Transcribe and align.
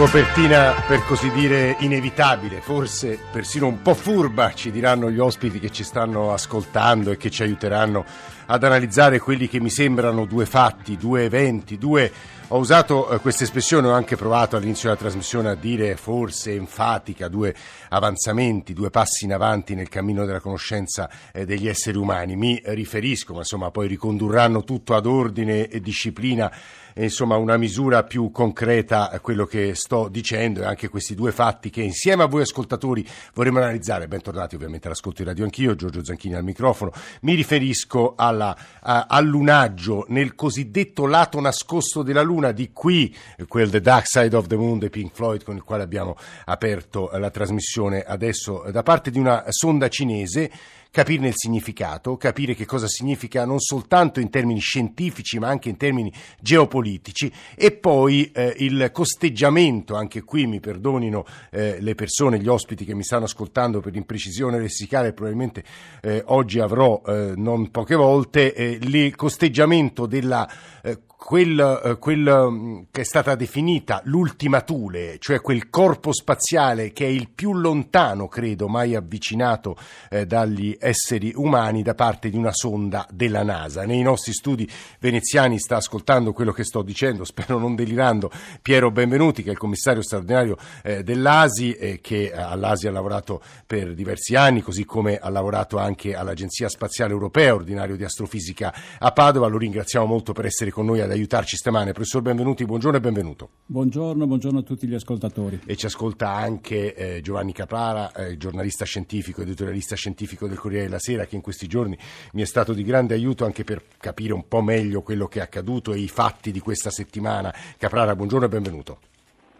Copertina 0.00 0.72
per 0.88 1.04
così 1.04 1.30
dire 1.30 1.76
inevitabile, 1.80 2.62
forse 2.62 3.18
persino 3.30 3.66
un 3.66 3.82
po' 3.82 3.92
furba, 3.92 4.54
ci 4.54 4.70
diranno 4.70 5.10
gli 5.10 5.18
ospiti 5.18 5.60
che 5.60 5.70
ci 5.70 5.84
stanno 5.84 6.32
ascoltando 6.32 7.10
e 7.10 7.18
che 7.18 7.30
ci 7.30 7.42
aiuteranno 7.42 8.06
ad 8.46 8.64
analizzare 8.64 9.18
quelli 9.18 9.46
che 9.46 9.60
mi 9.60 9.68
sembrano 9.68 10.24
due 10.24 10.46
fatti, 10.46 10.96
due 10.96 11.24
eventi, 11.24 11.76
due... 11.76 12.10
Ho 12.52 12.58
usato 12.58 13.10
eh, 13.10 13.18
questa 13.20 13.44
espressione, 13.44 13.86
ho 13.86 13.92
anche 13.92 14.16
provato 14.16 14.56
all'inizio 14.56 14.88
della 14.88 15.00
trasmissione 15.00 15.50
a 15.50 15.54
dire 15.54 15.94
forse 15.94 16.52
enfatica, 16.52 17.28
due 17.28 17.54
avanzamenti, 17.90 18.72
due 18.72 18.90
passi 18.90 19.24
in 19.24 19.32
avanti 19.32 19.76
nel 19.76 19.88
cammino 19.88 20.24
della 20.24 20.40
conoscenza 20.40 21.08
eh, 21.32 21.44
degli 21.44 21.68
esseri 21.68 21.96
umani. 21.96 22.34
Mi 22.34 22.60
riferisco, 22.64 23.34
ma 23.34 23.40
insomma 23.40 23.70
poi 23.70 23.86
ricondurranno 23.86 24.64
tutto 24.64 24.96
ad 24.96 25.06
ordine 25.06 25.68
e 25.68 25.80
disciplina 25.80 26.50
insomma 26.94 27.36
una 27.36 27.56
misura 27.56 28.04
più 28.04 28.30
concreta 28.30 29.10
a 29.10 29.20
quello 29.20 29.44
che 29.44 29.74
sto 29.74 30.08
dicendo 30.08 30.62
e 30.62 30.64
anche 30.64 30.88
questi 30.88 31.14
due 31.14 31.32
fatti 31.32 31.70
che 31.70 31.82
insieme 31.82 32.22
a 32.22 32.26
voi 32.26 32.42
ascoltatori 32.42 33.06
vorremmo 33.34 33.58
analizzare. 33.58 34.08
Bentornati 34.08 34.54
ovviamente 34.54 34.86
all'ascolto 34.86 35.22
di 35.22 35.28
Radio 35.28 35.44
Anch'io, 35.44 35.74
Giorgio 35.74 36.04
Zanchini 36.04 36.34
al 36.34 36.44
microfono. 36.44 36.92
Mi 37.22 37.34
riferisco 37.34 38.14
alla, 38.16 38.56
a, 38.80 39.06
al 39.08 39.26
lunaggio 39.26 40.04
nel 40.08 40.34
cosiddetto 40.34 41.06
lato 41.06 41.40
nascosto 41.40 42.02
della 42.02 42.22
Luna, 42.22 42.52
di 42.52 42.70
qui 42.72 43.14
quel 43.48 43.70
The 43.70 43.80
Dark 43.80 44.06
Side 44.06 44.36
of 44.36 44.46
the 44.46 44.56
Moon 44.56 44.78
dei 44.78 44.90
Pink 44.90 45.14
Floyd 45.14 45.42
con 45.42 45.56
il 45.56 45.62
quale 45.62 45.82
abbiamo 45.82 46.16
aperto 46.44 47.10
eh, 47.10 47.18
la 47.18 47.30
trasmissione 47.30 48.02
adesso 48.02 48.64
eh, 48.64 48.72
da 48.72 48.82
parte 48.82 49.10
di 49.10 49.18
una 49.18 49.44
sonda 49.48 49.88
cinese 49.88 50.50
capirne 50.90 51.28
il 51.28 51.34
significato, 51.36 52.16
capire 52.16 52.54
che 52.54 52.66
cosa 52.66 52.88
significa 52.88 53.44
non 53.44 53.60
soltanto 53.60 54.20
in 54.20 54.28
termini 54.28 54.58
scientifici 54.60 55.38
ma 55.38 55.48
anche 55.48 55.68
in 55.68 55.76
termini 55.76 56.12
geopolitici. 56.40 57.32
E 57.54 57.72
poi 57.72 58.30
eh, 58.32 58.54
il 58.58 58.90
costeggiamento, 58.92 59.94
anche 59.94 60.22
qui 60.22 60.46
mi 60.46 60.60
perdonino 60.60 61.24
eh, 61.50 61.80
le 61.80 61.94
persone, 61.94 62.40
gli 62.40 62.48
ospiti 62.48 62.84
che 62.84 62.94
mi 62.94 63.04
stanno 63.04 63.24
ascoltando 63.24 63.80
per 63.80 63.92
l'imprecisione 63.92 64.58
lessicale, 64.58 65.12
probabilmente 65.12 65.64
eh, 66.02 66.22
oggi 66.26 66.58
avrò 66.58 67.00
eh, 67.06 67.32
non 67.36 67.70
poche 67.70 67.94
volte, 67.94 68.54
eh, 68.54 68.78
il 68.80 69.14
costeggiamento 69.14 70.06
della 70.06 70.48
eh, 70.82 70.98
quel, 71.22 71.80
eh, 71.84 71.98
quel, 71.98 72.48
mm, 72.50 72.78
che 72.90 73.02
è 73.02 73.04
stata 73.04 73.34
definita 73.34 74.00
l'ultima 74.04 74.62
Thule, 74.62 75.18
cioè 75.18 75.42
quel 75.42 75.68
corpo 75.68 76.12
spaziale 76.12 76.92
che 76.92 77.04
è 77.04 77.08
il 77.08 77.28
più 77.28 77.52
lontano, 77.52 78.26
credo, 78.26 78.68
mai 78.68 78.94
avvicinato 78.94 79.76
eh, 80.08 80.24
dagli 80.24 80.76
esseri 80.80 81.32
umani 81.36 81.82
da 81.82 81.94
parte 81.94 82.30
di 82.30 82.36
una 82.38 82.52
sonda 82.52 83.06
della 83.12 83.42
NASA. 83.42 83.84
Nei 83.84 84.00
nostri 84.00 84.32
studi 84.32 84.68
veneziani 84.98 85.58
sta 85.58 85.76
ascoltando 85.76 86.32
quello 86.32 86.52
che 86.52 86.64
sto 86.64 86.80
dicendo, 86.80 87.22
spero 87.26 87.58
non 87.58 87.74
delirando, 87.74 88.30
Piero 88.62 88.90
Benvenuti, 88.90 89.42
che 89.42 89.50
è 89.50 89.52
il 89.52 89.58
commissario 89.58 90.02
straordinario 90.02 90.56
eh, 90.82 91.02
dell'ASI, 91.02 91.72
eh, 91.74 92.00
che 92.00 92.32
all'ASI 92.32 92.88
ha 92.88 92.92
lavorato 92.92 93.42
per 93.66 93.92
diversi 93.92 94.36
anni, 94.36 94.62
così 94.62 94.86
come 94.86 95.18
ha 95.18 95.28
lavorato 95.28 95.76
anche 95.76 96.14
all'Agenzia 96.14 96.68
Spaziale 96.70 97.12
Europea, 97.12 97.54
ordinario 97.54 97.96
di 97.96 98.04
astrofisica 98.04 98.72
a 98.98 99.12
Padova. 99.12 99.48
Lo 99.48 99.58
ringraziamo 99.58 100.06
molto 100.06 100.32
per 100.32 100.46
essere 100.46 100.70
con 100.70 100.86
noi 100.86 101.08
ad 101.10 101.16
aiutarci 101.16 101.56
stamane. 101.56 101.92
Professor 101.92 102.22
Benvenuti, 102.22 102.64
buongiorno 102.64 102.96
e 102.96 103.00
benvenuto. 103.00 103.48
Buongiorno, 103.66 104.26
buongiorno 104.26 104.60
a 104.60 104.62
tutti 104.62 104.86
gli 104.86 104.94
ascoltatori. 104.94 105.60
E 105.66 105.76
ci 105.76 105.86
ascolta 105.86 106.30
anche 106.30 106.94
eh, 106.94 107.20
Giovanni 107.20 107.52
Caprara, 107.52 108.12
eh, 108.12 108.36
giornalista 108.36 108.84
scientifico, 108.84 109.42
editorialista 109.42 109.96
scientifico 109.96 110.46
del 110.46 110.58
Corriere 110.58 110.84
della 110.84 111.00
Sera, 111.00 111.26
che 111.26 111.34
in 111.34 111.42
questi 111.42 111.66
giorni 111.66 111.98
mi 112.32 112.42
è 112.42 112.46
stato 112.46 112.72
di 112.72 112.84
grande 112.84 113.14
aiuto 113.14 113.44
anche 113.44 113.64
per 113.64 113.82
capire 113.98 114.32
un 114.32 114.46
po' 114.46 114.62
meglio 114.62 115.02
quello 115.02 115.26
che 115.26 115.40
è 115.40 115.42
accaduto 115.42 115.92
e 115.92 115.98
i 115.98 116.08
fatti 116.08 116.52
di 116.52 116.60
questa 116.60 116.90
settimana. 116.90 117.52
Caprara, 117.76 118.14
buongiorno 118.14 118.46
e 118.46 118.48
benvenuto. 118.48 118.98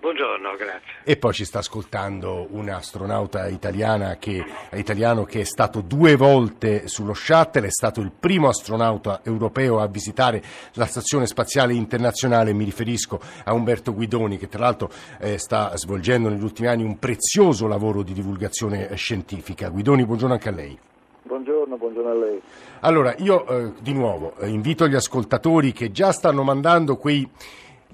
Buongiorno, 0.01 0.57
grazie. 0.57 0.95
E 1.05 1.19
poi 1.19 1.35
ci 1.35 1.45
sta 1.45 1.59
ascoltando 1.59 2.47
un 2.53 2.71
astronauta 2.71 3.47
italiana 3.49 4.17
che, 4.17 4.43
italiano 4.73 5.25
che 5.25 5.41
è 5.41 5.45
stato 5.45 5.83
due 5.83 6.17
volte 6.17 6.89
sullo 6.89 7.13
shuttle, 7.13 7.67
è 7.67 7.71
stato 7.71 8.01
il 8.01 8.11
primo 8.19 8.49
astronauta 8.49 9.21
europeo 9.23 9.79
a 9.79 9.87
visitare 9.89 10.43
la 10.73 10.87
Stazione 10.87 11.27
Spaziale 11.27 11.75
Internazionale, 11.75 12.55
mi 12.55 12.65
riferisco 12.65 13.21
a 13.45 13.53
Umberto 13.53 13.93
Guidoni 13.93 14.39
che 14.39 14.49
tra 14.49 14.61
l'altro 14.61 14.91
eh, 15.19 15.37
sta 15.37 15.77
svolgendo 15.77 16.31
negli 16.31 16.43
ultimi 16.43 16.69
anni 16.69 16.83
un 16.83 16.99
prezioso 16.99 17.67
lavoro 17.67 18.03
di 18.03 18.15
divulgazione 18.15 18.95
scientifica. 18.97 19.69
Guidoni, 19.69 20.07
buongiorno 20.07 20.33
anche 20.33 20.49
a 20.49 20.53
lei. 20.53 20.79
Buongiorno, 21.25 21.77
buongiorno 21.77 22.11
a 22.11 22.15
lei. 22.15 22.41
Allora, 22.81 23.15
io 23.19 23.47
eh, 23.47 23.73
di 23.83 23.93
nuovo 23.93 24.35
eh, 24.39 24.49
invito 24.49 24.89
gli 24.89 24.95
ascoltatori 24.95 25.73
che 25.73 25.91
già 25.93 26.11
stanno 26.11 26.43
mandando 26.43 26.97
quei 26.97 27.29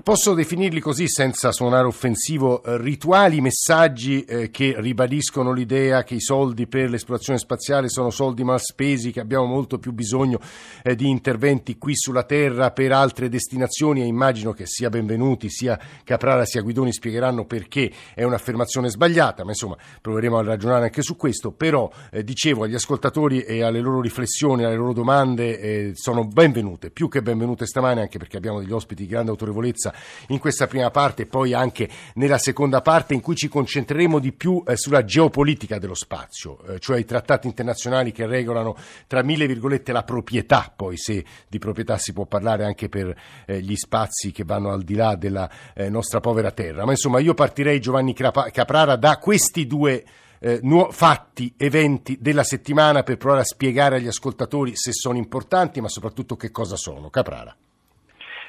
Posso 0.03 0.35
definirli 0.35 0.79
così 0.79 1.09
senza 1.09 1.51
suonare 1.53 1.87
offensivo, 1.87 2.63
eh, 2.63 2.77
rituali 2.77 3.41
messaggi 3.41 4.23
eh, 4.25 4.51
che 4.51 4.75
ribadiscono 4.77 5.53
l'idea 5.53 6.05
che 6.05 6.15
i 6.15 6.21
soldi 6.21 6.67
per 6.67 6.91
l'esplorazione 6.91 7.39
spaziale 7.39 7.89
sono 7.89 8.11
soldi 8.11 8.45
mal 8.45 8.61
spesi, 8.61 9.11
che 9.11 9.21
abbiamo 9.21 9.47
molto 9.47 9.79
più 9.79 9.93
bisogno 9.93 10.39
eh, 10.85 10.95
di 10.95 11.09
interventi 11.09 11.79
qui 11.79 11.97
sulla 11.97 12.25
Terra 12.25 12.71
per 12.73 12.93
altre 12.93 13.31
destinazioni 13.31 14.03
e 14.03 14.05
immagino 14.05 14.53
che 14.53 14.67
sia 14.67 14.91
Benvenuti, 14.91 15.49
sia 15.49 15.81
Caprara, 16.05 16.45
sia 16.45 16.61
Guidoni 16.61 16.93
spiegheranno 16.93 17.47
perché 17.47 17.91
è 18.15 18.23
un'affermazione 18.23 18.91
sbagliata, 18.91 19.45
ma 19.45 19.51
insomma 19.51 19.77
proveremo 20.01 20.37
a 20.37 20.43
ragionare 20.43 20.85
anche 20.85 21.03
su 21.03 21.17
questo, 21.17 21.53
però 21.53 21.91
dicevo 22.23 22.65
agli 22.65 22.75
ascoltatori 22.75 23.41
e 23.41 23.63
alle 23.63 23.81
loro 23.81 24.03
riflessioni, 24.03 24.63
alle 24.63 24.77
loro 24.77 24.93
domande 24.93 25.95
sono 25.95 26.27
benvenute, 26.27 26.91
più 26.91 27.09
che 27.09 27.23
benvenute 27.23 27.67
stamane 27.67 28.03
anche 28.03 28.19
perché 28.19 28.37
abbiamo 28.37 28.61
degli 28.61 28.73
ospiti 28.73 29.03
di 29.03 29.09
grande 29.09 29.31
autorevolezza 29.31 29.86
in 30.29 30.39
questa 30.39 30.67
prima 30.67 30.91
parte 30.91 31.23
e 31.23 31.27
poi 31.27 31.53
anche 31.53 31.89
nella 32.15 32.39
seconda 32.39 32.81
parte 32.81 33.15
in 33.15 33.21
cui 33.21 33.37
ci 33.37 33.49
concentreremo 33.49 34.19
di 34.19 34.33
più 34.33 34.63
eh, 34.67 34.77
sulla 34.77 35.05
geopolitica 35.05 35.79
dello 35.79 35.95
spazio, 35.95 36.63
eh, 36.67 36.79
cioè 36.79 36.99
i 36.99 37.05
trattati 37.05 37.47
internazionali 37.47 38.13
che 38.13 38.27
regolano 38.27 38.77
tra 39.07 39.23
mille 39.23 39.47
virgolette 39.47 39.93
la 39.93 40.03
proprietà, 40.03 40.73
poi 40.75 40.97
se 40.97 41.25
di 41.49 41.59
proprietà 41.59 41.99
si 41.99 42.13
può 42.13 42.27
parlare 42.27 42.65
anche 42.65 42.89
per 42.89 43.15
eh, 43.47 43.61
gli 43.61 43.77
spazi 43.77 44.33
che 44.33 44.45
vanno 44.45 44.71
al 44.71 44.83
di 44.83 44.95
là 44.95 45.17
della 45.17 45.51
eh, 45.75 45.89
nostra 45.89 46.21
povera 46.21 46.51
terra. 46.51 46.85
Ma 46.85 46.93
insomma 46.93 47.19
io 47.19 47.35
partirei 47.35 47.81
Giovanni 47.81 48.15
Caprara 48.15 48.97
da 48.97 49.19
questi 49.19 49.67
due 49.67 50.05
eh, 50.39 50.61
nu- 50.63 50.91
fatti, 50.91 51.55
eventi 51.57 52.19
della 52.21 52.45
settimana 52.45 53.03
per 53.03 53.17
provare 53.17 53.43
a 53.43 53.45
spiegare 53.45 53.97
agli 53.97 54.07
ascoltatori 54.07 54.73
se 54.75 54.93
sono 54.93 55.19
importanti, 55.19 55.81
ma 55.81 55.89
soprattutto 55.89 56.37
che 56.37 56.51
cosa 56.51 56.77
sono. 56.77 57.11
Caprara. 57.11 57.57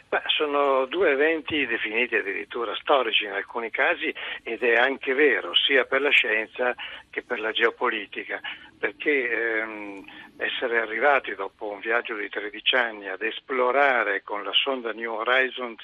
Beh, 0.10 0.22
sono 0.28 0.86
due 0.86 1.12
eventi 1.12 1.66
definiti 1.66 2.16
addirittura 2.16 2.74
storici 2.76 3.26
in 3.26 3.32
alcuni 3.32 3.70
casi 3.70 4.14
ed 4.42 4.64
è 4.64 4.76
anche 4.76 5.14
vero 5.14 5.54
sia 5.54 5.84
per 5.84 6.00
la 6.00 6.10
scienza 6.12 6.74
che 7.10 7.24
per 7.24 7.42
la 7.42 7.52
geopolitica, 7.52 8.40
perché 8.80 9.60
ehm, 9.60 10.06
essere 10.38 10.80
arrivati 10.80 11.34
dopo 11.34 11.70
un 11.72 11.80
viaggio 11.80 12.16
di 12.16 12.30
13 12.30 12.76
anni 12.76 13.10
ad 13.10 13.22
esplorare 13.22 14.22
con 14.22 14.44
la 14.44 14.54
sonda 14.54 14.94
New 14.94 15.14
Horizons 15.14 15.82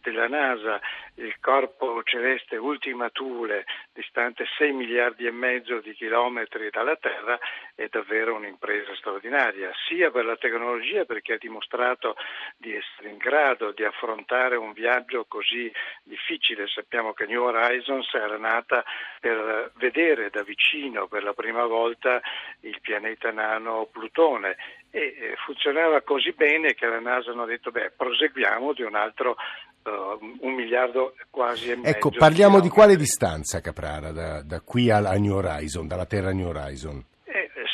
della 0.00 0.26
NASA 0.26 0.80
il 1.16 1.38
corpo 1.38 2.02
celeste 2.02 2.56
Ultima 2.56 3.10
Thule 3.10 3.66
distante 3.92 4.46
6 4.56 4.72
miliardi 4.72 5.26
e 5.26 5.30
mezzo 5.30 5.80
di 5.80 5.92
chilometri 5.92 6.70
dalla 6.70 6.96
Terra 6.96 7.38
è 7.74 7.88
davvero 7.90 8.34
un'impresa 8.34 8.94
straordinaria, 8.96 9.70
sia 9.86 10.10
per 10.10 10.24
la 10.24 10.36
tecnologia 10.36 11.04
perché 11.04 11.34
ha 11.34 11.38
dimostrato 11.38 12.16
di 12.56 12.74
essere 12.74 13.10
in 13.10 13.18
grado 13.18 13.72
di 13.72 13.84
affrontare 13.84 14.56
un 14.56 14.72
viaggio 14.72 15.26
così 15.26 15.70
difficile. 16.02 16.66
Sappiamo 16.68 17.12
che 17.12 17.26
New 17.26 17.42
Horizons 17.42 18.12
era 18.14 18.38
nata 18.38 18.82
per 19.20 19.72
vedere 19.76 20.30
da 20.30 20.42
vicino 20.42 21.06
per 21.06 21.22
la 21.22 21.34
prima 21.34 21.66
volta 21.66 22.20
il 22.60 22.80
pianeta 22.80 23.30
nano 23.30 23.88
Plutone 23.90 24.56
e 24.90 25.34
funzionava 25.44 26.02
così 26.02 26.32
bene 26.32 26.74
che 26.74 26.86
la 26.86 26.98
NASA 26.98 27.30
hanno 27.30 27.44
detto 27.44 27.70
beh 27.70 27.92
proseguiamo 27.96 28.72
di 28.72 28.82
un 28.82 28.96
altro 28.96 29.36
uh, 29.84 30.46
un 30.46 30.54
miliardo 30.54 31.14
quasi 31.30 31.70
e 31.70 31.76
mezzo. 31.76 31.96
Ecco, 31.96 32.10
parliamo 32.10 32.60
di, 32.60 32.68
quale 32.68 32.96
distanza 32.96 33.60
Caprara 33.60 34.10
da, 34.10 34.42
da 34.42 34.60
qui 34.60 34.90
alla 34.90 35.12
New 35.16 35.34
Horizon, 35.34 35.86
dalla 35.86 36.06
Terra 36.06 36.32
New 36.32 36.48
Horizon? 36.48 37.04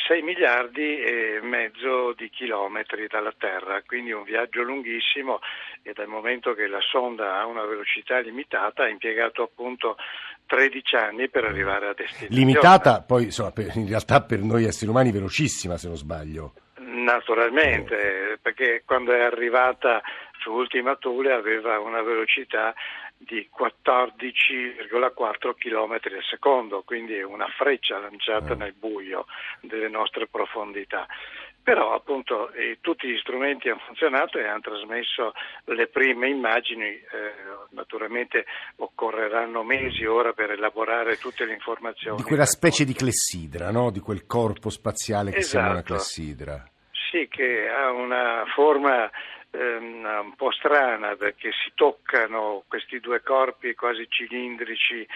Eh, 0.07 0.13
6 0.13 0.21
miliardi 0.21 0.99
e 0.99 1.39
mezzo 1.41 2.13
di 2.13 2.29
chilometri 2.29 3.07
dalla 3.07 3.33
Terra, 3.37 3.81
quindi 3.85 4.11
un 4.11 4.23
viaggio 4.23 4.61
lunghissimo 4.61 5.39
e 5.83 5.91
dal 5.93 6.07
momento 6.07 6.53
che 6.53 6.67
la 6.67 6.79
sonda 6.81 7.39
ha 7.39 7.45
una 7.45 7.65
velocità 7.65 8.19
limitata 8.19 8.83
ha 8.83 8.89
impiegato 8.89 9.43
appunto 9.43 9.97
13 10.45 10.95
anni 10.95 11.29
per 11.29 11.43
arrivare 11.43 11.87
a 11.89 11.93
destinazione. 11.93 12.35
Limitata, 12.35 13.01
poi 13.01 13.25
insomma, 13.25 13.51
per- 13.51 13.75
in 13.75 13.87
realtà 13.87 14.21
per 14.21 14.39
noi 14.39 14.63
esseri 14.63 14.89
umani 14.89 15.11
velocissima 15.11 15.77
se 15.77 15.87
non 15.87 15.97
sbaglio. 15.97 16.53
Naturalmente, 16.79 18.39
perché 18.41 18.83
quando 18.85 19.13
è 19.13 19.19
arrivata 19.19 20.01
su 20.39 20.51
Ultima 20.51 20.95
Thule 20.95 21.33
aveva 21.33 21.79
una 21.79 22.01
velocità 22.01 22.73
di 23.17 23.49
14,4 23.57 25.53
km 25.57 25.91
al 25.93 26.23
secondo, 26.29 26.83
quindi 26.83 27.21
una 27.21 27.47
freccia 27.57 27.97
lanciata 27.97 28.53
nel 28.55 28.73
buio 28.73 29.25
delle 29.61 29.89
nostre 29.89 30.27
profondità. 30.27 31.05
Però 31.61 31.93
appunto 31.93 32.51
eh, 32.53 32.77
tutti 32.79 33.09
gli 33.09 33.17
strumenti 33.17 33.67
hanno 33.67 33.81
funzionato 33.85 34.37
e 34.37 34.47
hanno 34.47 34.61
trasmesso 34.61 35.33
le 35.65 35.87
prime 35.87 36.29
immagini, 36.29 36.85
eh, 36.85 37.03
naturalmente 37.71 38.45
occorreranno 38.77 39.63
mesi 39.63 40.05
ora 40.05 40.31
per 40.31 40.51
elaborare 40.51 41.17
tutte 41.17 41.43
le 41.43 41.51
informazioni. 41.53 42.15
Di 42.15 42.23
quella 42.23 42.45
specie 42.45 42.85
di 42.85 42.93
clessidra, 42.93 43.69
no? 43.69 43.91
Di 43.91 43.99
quel 43.99 44.25
corpo 44.25 44.69
spaziale 44.69 45.31
che 45.31 45.41
sembra 45.41 45.71
una 45.71 45.79
Esatto. 45.79 45.93
clessidra. 45.95 46.71
Sì, 47.11 47.27
che 47.29 47.67
ha 47.67 47.91
una 47.91 48.45
forma 48.53 49.09
un 49.59 50.33
po' 50.35 50.51
strana 50.51 51.15
perché 51.15 51.51
si 51.63 51.71
toccano 51.73 52.63
questi 52.67 52.99
due 52.99 53.21
corpi 53.21 53.73
quasi 53.73 54.05
cilindrici 54.09 55.07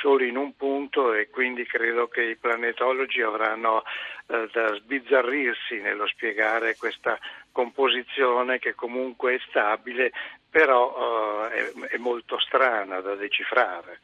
solo 0.00 0.24
in 0.24 0.36
un 0.36 0.56
punto 0.56 1.12
e 1.12 1.28
quindi 1.28 1.64
credo 1.66 2.08
che 2.08 2.22
i 2.22 2.36
planetologi 2.36 3.20
avranno 3.20 3.82
eh, 4.26 4.48
da 4.52 4.74
sbizzarrirsi 4.74 5.80
nello 5.80 6.06
spiegare 6.06 6.76
questa 6.76 7.18
composizione 7.52 8.58
che 8.58 8.74
comunque 8.74 9.34
è 9.34 9.40
stabile, 9.48 10.12
però 10.48 11.48
eh, 11.48 11.72
è, 11.72 11.94
è 11.94 11.96
molto 11.98 12.38
strana 12.40 13.00
da 13.00 13.14
decifrare. 13.14 14.00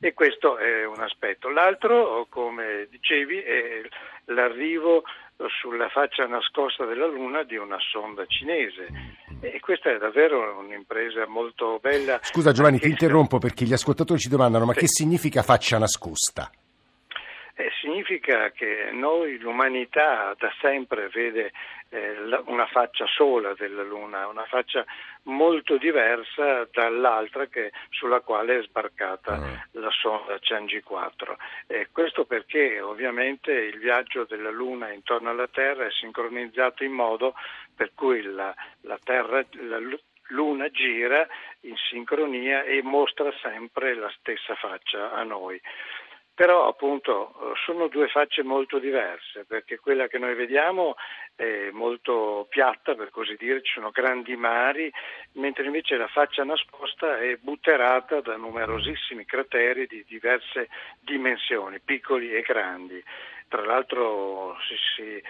E 0.00 0.14
questo 0.14 0.58
è 0.58 0.86
un 0.86 1.00
aspetto. 1.00 1.48
L'altro, 1.48 2.26
come 2.30 2.86
dicevi, 2.88 3.40
è 3.40 3.82
l'arrivo 4.26 5.02
sulla 5.60 5.88
faccia 5.88 6.26
nascosta 6.26 6.84
della 6.84 7.06
Luna 7.06 7.44
di 7.44 7.56
una 7.56 7.78
sonda 7.78 8.26
cinese. 8.26 8.88
E 9.40 9.60
questa 9.60 9.90
è 9.94 9.98
davvero 9.98 10.58
un'impresa 10.58 11.26
molto 11.28 11.78
bella. 11.80 12.18
Scusa 12.22 12.50
Giovanni, 12.52 12.78
ti 12.80 12.88
interrompo 12.88 13.38
perché 13.38 13.64
gli 13.64 13.72
ascoltatori 13.72 14.18
ci 14.18 14.28
domandano 14.28 14.64
ma 14.64 14.72
Sì. 14.72 14.80
che 14.80 14.88
significa 14.88 15.42
faccia 15.42 15.78
nascosta? 15.78 16.50
Eh, 17.60 17.72
significa 17.80 18.52
che 18.52 18.90
noi, 18.92 19.36
l'umanità, 19.38 20.32
da 20.38 20.52
sempre 20.60 21.08
vede 21.08 21.50
eh, 21.90 22.14
la- 22.26 22.42
una 22.46 22.66
faccia 22.66 23.04
sola 23.06 23.54
della 23.54 23.82
Luna, 23.82 24.28
una 24.28 24.44
faccia 24.44 24.84
molto 25.24 25.76
diversa 25.78 26.68
dall'altra 26.70 27.46
che- 27.46 27.72
sulla 27.88 28.20
quale 28.20 28.58
è 28.58 28.62
sbarcata 28.62 29.32
Ah. 29.32 29.66
la 29.72 29.90
sonda 29.90 30.36
Changi 30.38 30.82
4. 30.82 31.36
Eh, 31.66 31.88
questo 31.90 32.26
perché 32.26 32.80
ovviamente 32.80 33.50
il 33.52 33.78
viaggio 33.78 34.24
della 34.24 34.50
Luna 34.50 34.92
intorno 34.92 35.30
alla 35.30 35.48
Terra 35.48 35.86
è 35.86 35.90
sincronizzato 35.90 36.84
in 36.84 36.92
modo 36.92 37.34
per 37.74 37.90
cui 37.94 38.22
la, 38.22 38.54
la 38.82 38.98
Terra, 39.02 39.42
la 39.62 39.78
Lu- 39.78 39.98
Luna 40.28 40.68
gira 40.68 41.26
in 41.62 41.74
sincronia 41.88 42.62
e 42.64 42.82
mostra 42.82 43.32
sempre 43.40 43.94
la 43.94 44.12
stessa 44.18 44.54
faccia 44.56 45.10
a 45.12 45.22
noi. 45.24 45.58
Però 46.38 46.68
appunto 46.68 47.30
eh, 47.30 47.52
sono 47.66 47.88
due 47.88 48.06
facce 48.06 48.44
molto 48.44 48.78
diverse 48.78 49.44
perché 49.44 49.80
quella 49.80 50.06
che 50.06 50.18
noi 50.18 50.36
vediamo 50.36 50.94
è 51.34 51.70
molto 51.72 52.46
piatta 52.48 52.94
per 52.94 53.10
così 53.10 53.34
dire, 53.36 53.60
ci 53.60 53.72
sono 53.72 53.90
grandi 53.90 54.36
mari, 54.36 54.88
mentre 55.32 55.64
invece 55.64 55.96
la 55.96 56.06
faccia 56.06 56.44
nascosta 56.44 57.18
è 57.18 57.34
butterata 57.40 58.20
da 58.20 58.36
numerosissimi 58.36 59.24
crateri 59.24 59.88
di 59.88 60.04
diverse 60.06 60.68
dimensioni, 61.00 61.80
piccoli 61.80 62.32
e 62.32 62.42
grandi. 62.42 63.02
Tra 63.48 63.64
l'altro 63.64 64.56
si, 64.68 64.76
si- 64.94 65.22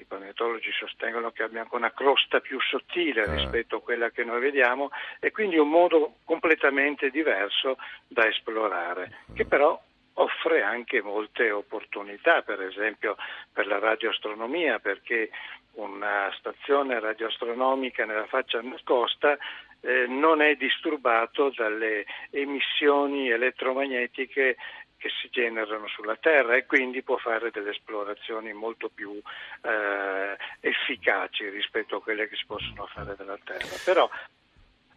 i 0.00 0.04
planetologi 0.06 0.70
sostengono 0.72 1.30
che 1.30 1.44
abbia 1.44 1.62
anche 1.62 1.76
una 1.76 1.94
crosta 1.94 2.40
più 2.40 2.60
sottile 2.60 3.22
Ah. 3.22 3.34
rispetto 3.34 3.76
a 3.76 3.80
quella 3.80 4.10
che 4.10 4.22
noi 4.22 4.38
vediamo 4.38 4.90
e 5.18 5.30
quindi 5.30 5.56
un 5.56 5.70
modo 5.70 6.16
completamente 6.26 7.08
diverso 7.08 7.78
da 8.06 8.28
esplorare, 8.28 9.20
che 9.32 9.46
però 9.46 9.80
offre 10.14 10.62
anche 10.62 11.02
molte 11.02 11.50
opportunità, 11.50 12.42
per 12.42 12.62
esempio 12.62 13.16
per 13.52 13.66
la 13.66 13.78
radioastronomia, 13.78 14.78
perché 14.78 15.30
una 15.74 16.30
stazione 16.38 17.00
radioastronomica 17.00 18.04
nella 18.04 18.26
faccia 18.26 18.60
nascosta 18.60 19.38
eh, 19.80 20.06
non 20.06 20.42
è 20.42 20.54
disturbato 20.54 21.52
dalle 21.56 22.04
emissioni 22.30 23.30
elettromagnetiche 23.30 24.56
che 25.02 25.10
si 25.20 25.28
generano 25.30 25.88
sulla 25.88 26.14
Terra 26.14 26.54
e 26.54 26.64
quindi 26.64 27.02
può 27.02 27.16
fare 27.16 27.50
delle 27.50 27.70
esplorazioni 27.70 28.52
molto 28.52 28.88
più 28.88 29.20
eh, 29.62 30.36
efficaci 30.60 31.48
rispetto 31.48 31.96
a 31.96 32.02
quelle 32.02 32.28
che 32.28 32.36
si 32.36 32.44
possono 32.46 32.86
fare 32.86 33.16
dalla 33.16 33.38
Terra. 33.42 33.66
Però 33.84 34.08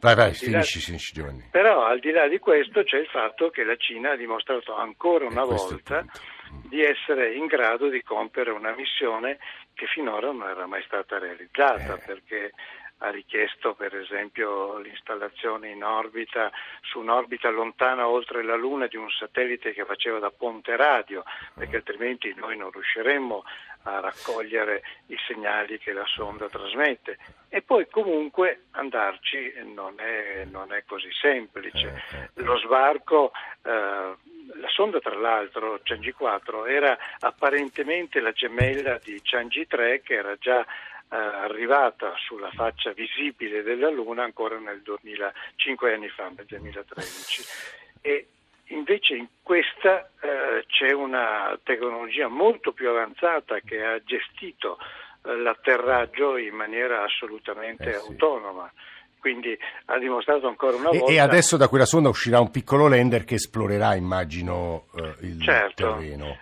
Vai, 0.05 0.15
vai, 0.15 0.25
Al 0.27 0.31
di 0.31 0.37
finisci, 0.37 0.79
finisci 0.79 1.13
Giovanni. 1.13 1.47
però 1.51 1.83
al 1.85 1.99
di 1.99 2.11
là 2.11 2.27
di 2.27 2.37
questo 2.39 2.83
c'è 2.83 2.97
il 2.99 3.07
fatto 3.07 3.49
che 3.49 3.63
la 3.63 3.75
Cina 3.75 4.11
ha 4.11 4.15
dimostrato 4.15 4.75
ancora 4.75 5.25
una 5.25 5.41
Eh, 5.41 5.43
il 5.43 5.49
volta 5.49 5.99
punto. 6.01 6.19
di 6.69 6.83
essere 6.83 7.33
in 7.33 7.47
grado 7.47 7.89
di 7.89 8.01
compiere 8.03 8.51
una 8.51 8.73
missione 8.75 9.39
che 9.73 9.87
finora 9.87 10.31
non 10.31 10.47
era 10.47 10.67
mai 10.67 10.83
stata 10.83 11.17
realizzata 11.17 11.95
Eh. 11.95 12.03
perché 12.05 12.51
ha 12.99 13.09
richiesto 13.09 13.73
per 13.73 13.93
esempio 13.97 14.77
l'installazione 14.77 15.69
in 15.69 15.83
orbita, 15.83 16.49
su 16.81 16.99
un'orbita 16.99 17.49
lontana 17.49 18.07
oltre 18.07 18.41
la 18.43 18.55
Luna 18.55 18.87
di 18.87 18.95
un 18.95 19.09
satellite 19.09 19.73
che 19.73 19.83
faceva 19.83 20.19
da 20.19 20.29
ponte 20.31 20.75
radio, 20.77 21.21
perché 21.55 21.75
altrimenti 21.77 22.33
noi 22.37 22.55
non 22.55 22.71
riusciremmo 22.71 23.43
a 23.85 23.99
raccogliere 23.99 24.81
i 25.07 25.17
segnali 25.27 25.77
che 25.77 25.93
la 25.93 26.05
sonda 26.05 26.47
trasmette. 26.49 27.17
E 27.49 27.61
poi 27.61 27.87
comunque 27.89 28.65
andarci 28.71 29.53
non 29.73 29.99
è, 29.99 30.45
non 30.45 30.73
è 30.73 30.83
così 30.85 31.09
semplice. 31.11 32.03
Lo 32.35 32.57
sbarco, 32.57 33.31
eh, 33.63 33.71
la 33.71 34.69
sonda 34.69 34.99
tra 34.99 35.15
l'altro, 35.15 35.79
Changi 35.83 36.11
4, 36.11 36.65
era 36.65 36.97
apparentemente 37.19 38.19
la 38.19 38.31
gemella 38.31 38.99
di 39.03 39.19
Changi 39.23 39.67
3 39.67 40.01
che 40.01 40.15
era 40.15 40.35
già 40.37 40.61
eh, 40.61 40.65
arrivata 41.15 42.13
sulla 42.17 42.51
faccia 42.51 42.91
visibile 42.91 43.61
della 43.61 43.89
Luna 43.89 44.23
ancora 44.23 44.57
nel 44.57 44.81
2000, 44.81 45.33
cinque 45.55 45.93
anni 45.93 46.09
fa, 46.09 46.31
nel 46.35 46.45
2013. 46.45 47.43
E 48.01 48.27
invece 48.67 49.15
in 49.15 49.27
questa 49.41 50.09
eh, 50.21 50.65
c'è 50.67 50.91
una 50.93 51.57
tecnologia 51.63 52.27
molto 52.27 52.71
più 52.71 52.89
avanzata 52.89 53.59
che 53.59 53.83
ha 53.83 54.01
gestito 54.03 54.77
eh, 55.25 55.35
l'atterraggio 55.37 56.37
in 56.37 56.55
maniera 56.55 57.03
assolutamente 57.03 57.89
Eh 57.89 57.93
sì. 57.93 58.07
autonoma. 58.07 58.71
Quindi 59.19 59.57
ha 59.85 59.97
dimostrato 59.97 60.47
ancora 60.47 60.75
una 60.77 60.89
E, 60.91 60.99
volta 60.99 61.11
e 61.13 61.19
adesso 61.19 61.57
da 61.57 61.67
quella 61.67 61.85
sonda 61.85 62.09
uscirà 62.09 62.39
un 62.39 62.51
piccolo 62.51 62.87
lander 62.87 63.23
che 63.23 63.35
esplorerà, 63.35 63.95
immagino, 63.95 64.85
eh, 64.95 65.15
il 65.25 65.41
Certo. 65.41 65.95
terreno. 65.95 66.37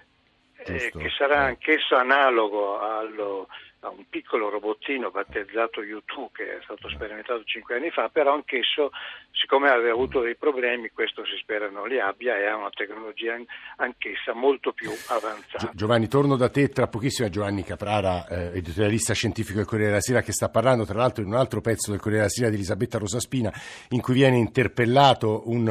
giusto? 0.65 0.99
che 0.99 1.09
sarà 1.17 1.43
Eh. 1.43 1.47
anch'esso 1.49 1.95
analogo 1.95 2.79
allo- 2.79 3.47
a 3.83 3.89
un 3.89 4.05
piccolo 4.09 4.49
robottino 4.49 5.11
battezzato 5.11 5.81
U2 5.81 6.31
che 6.31 6.57
è 6.57 6.59
stato 6.63 6.89
sperimentato 6.89 7.43
cinque 7.43 7.75
anni 7.75 7.91
fa, 7.91 8.09
però 8.09 8.33
anch'esso, 8.33 8.91
siccome 9.31 9.69
aveva 9.69 9.91
avuto 9.91 10.21
dei 10.21 10.35
problemi, 10.35 10.89
questo 10.89 11.25
si 11.25 11.35
spera 11.37 11.69
non 11.69 11.87
li 11.89 11.99
abbia 11.99 12.37
e 12.37 12.45
ha 12.45 12.55
una 12.55 12.69
tecnologia 12.69 13.33
an- 13.33 13.45
anch'essa 13.77 14.33
molto 14.33 14.71
più 14.71 14.89
avanzata. 15.07 15.57
Gio- 15.57 15.71
Giovanni, 15.73 16.07
torno 16.07 16.37
da 16.37 16.49
te 16.49 16.69
tra 16.69 16.87
pochissimo 16.87 17.27
a 17.27 17.29
Giovanni 17.29 17.63
Caprara, 17.63 18.25
eh, 18.27 18.57
editorialista 18.57 19.13
scientifico 19.13 19.57
del 19.57 19.67
Corriere 19.67 19.89
della 19.91 20.01
Sera, 20.01 20.21
che 20.21 20.31
sta 20.31 20.49
parlando 20.49 20.85
tra 20.85 20.97
l'altro 20.97 21.23
in 21.23 21.29
un 21.29 21.35
altro 21.35 21.59
pezzo 21.59 21.91
del 21.91 21.99
Corriere 21.99 22.23
della 22.23 22.33
Sera 22.33 22.49
di 22.49 22.55
Elisabetta 22.55 22.97
Rosaspina, 22.97 23.51
in 23.89 23.99
cui 23.99 24.13
viene 24.13 24.37
interpellato 24.37 25.49
un 25.49 25.67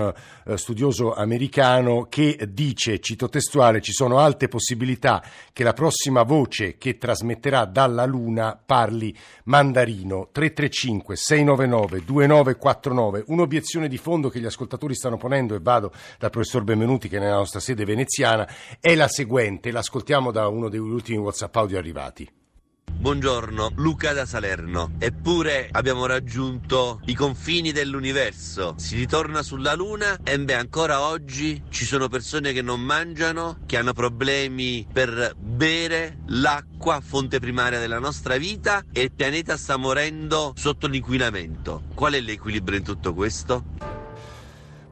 eh, 0.46 0.56
studioso 0.58 1.14
americano 1.14 2.08
che 2.10 2.36
dice, 2.50 3.00
cito 3.00 3.30
testuale, 3.30 3.80
ci 3.80 3.92
sono 3.92 4.18
alte 4.18 4.48
possibilità 4.48 5.22
che 5.52 5.64
la 5.64 5.72
prossima 5.72 6.24
voce 6.24 6.76
che 6.76 6.98
trasmetterà 6.98 7.64
dalla 7.64 8.01
Luna 8.04 8.60
parli 8.64 9.16
mandarino 9.44 10.28
335 10.32 11.16
699 11.16 12.04
2949. 12.04 13.24
Un'obiezione 13.26 13.88
di 13.88 13.98
fondo 13.98 14.28
che 14.28 14.40
gli 14.40 14.46
ascoltatori 14.46 14.94
stanno 14.94 15.16
ponendo, 15.16 15.54
e 15.54 15.60
vado 15.60 15.92
dal 16.18 16.30
professor 16.30 16.64
Benvenuti 16.64 17.08
che 17.08 17.16
è 17.16 17.20
nella 17.20 17.36
nostra 17.36 17.60
sede 17.60 17.84
veneziana, 17.84 18.48
è 18.80 18.94
la 18.94 19.08
seguente, 19.08 19.70
l'ascoltiamo 19.70 20.30
da 20.30 20.48
uno 20.48 20.68
degli 20.68 20.80
ultimi 20.80 21.18
WhatsApp 21.18 21.56
audio 21.56 21.78
arrivati. 21.78 22.41
Buongiorno, 23.02 23.72
Luca 23.78 24.12
da 24.12 24.24
Salerno. 24.24 24.92
Eppure 25.00 25.66
abbiamo 25.72 26.06
raggiunto 26.06 27.00
i 27.06 27.14
confini 27.14 27.72
dell'universo. 27.72 28.74
Si 28.76 28.94
ritorna 28.94 29.42
sulla 29.42 29.74
Luna 29.74 30.20
e 30.22 30.38
beh, 30.38 30.54
ancora 30.54 31.00
oggi 31.00 31.64
ci 31.68 31.84
sono 31.84 32.06
persone 32.06 32.52
che 32.52 32.62
non 32.62 32.80
mangiano, 32.80 33.58
che 33.66 33.76
hanno 33.76 33.92
problemi 33.92 34.86
per 34.92 35.34
bere 35.36 36.18
l'acqua, 36.26 37.00
fonte 37.00 37.40
primaria 37.40 37.80
della 37.80 37.98
nostra 37.98 38.36
vita 38.36 38.84
e 38.92 39.00
il 39.00 39.10
pianeta 39.10 39.56
sta 39.56 39.76
morendo 39.76 40.52
sotto 40.54 40.86
l'inquinamento. 40.86 41.82
Qual 41.94 42.12
è 42.12 42.20
l'equilibrio 42.20 42.78
in 42.78 42.84
tutto 42.84 43.14
questo? 43.14 43.64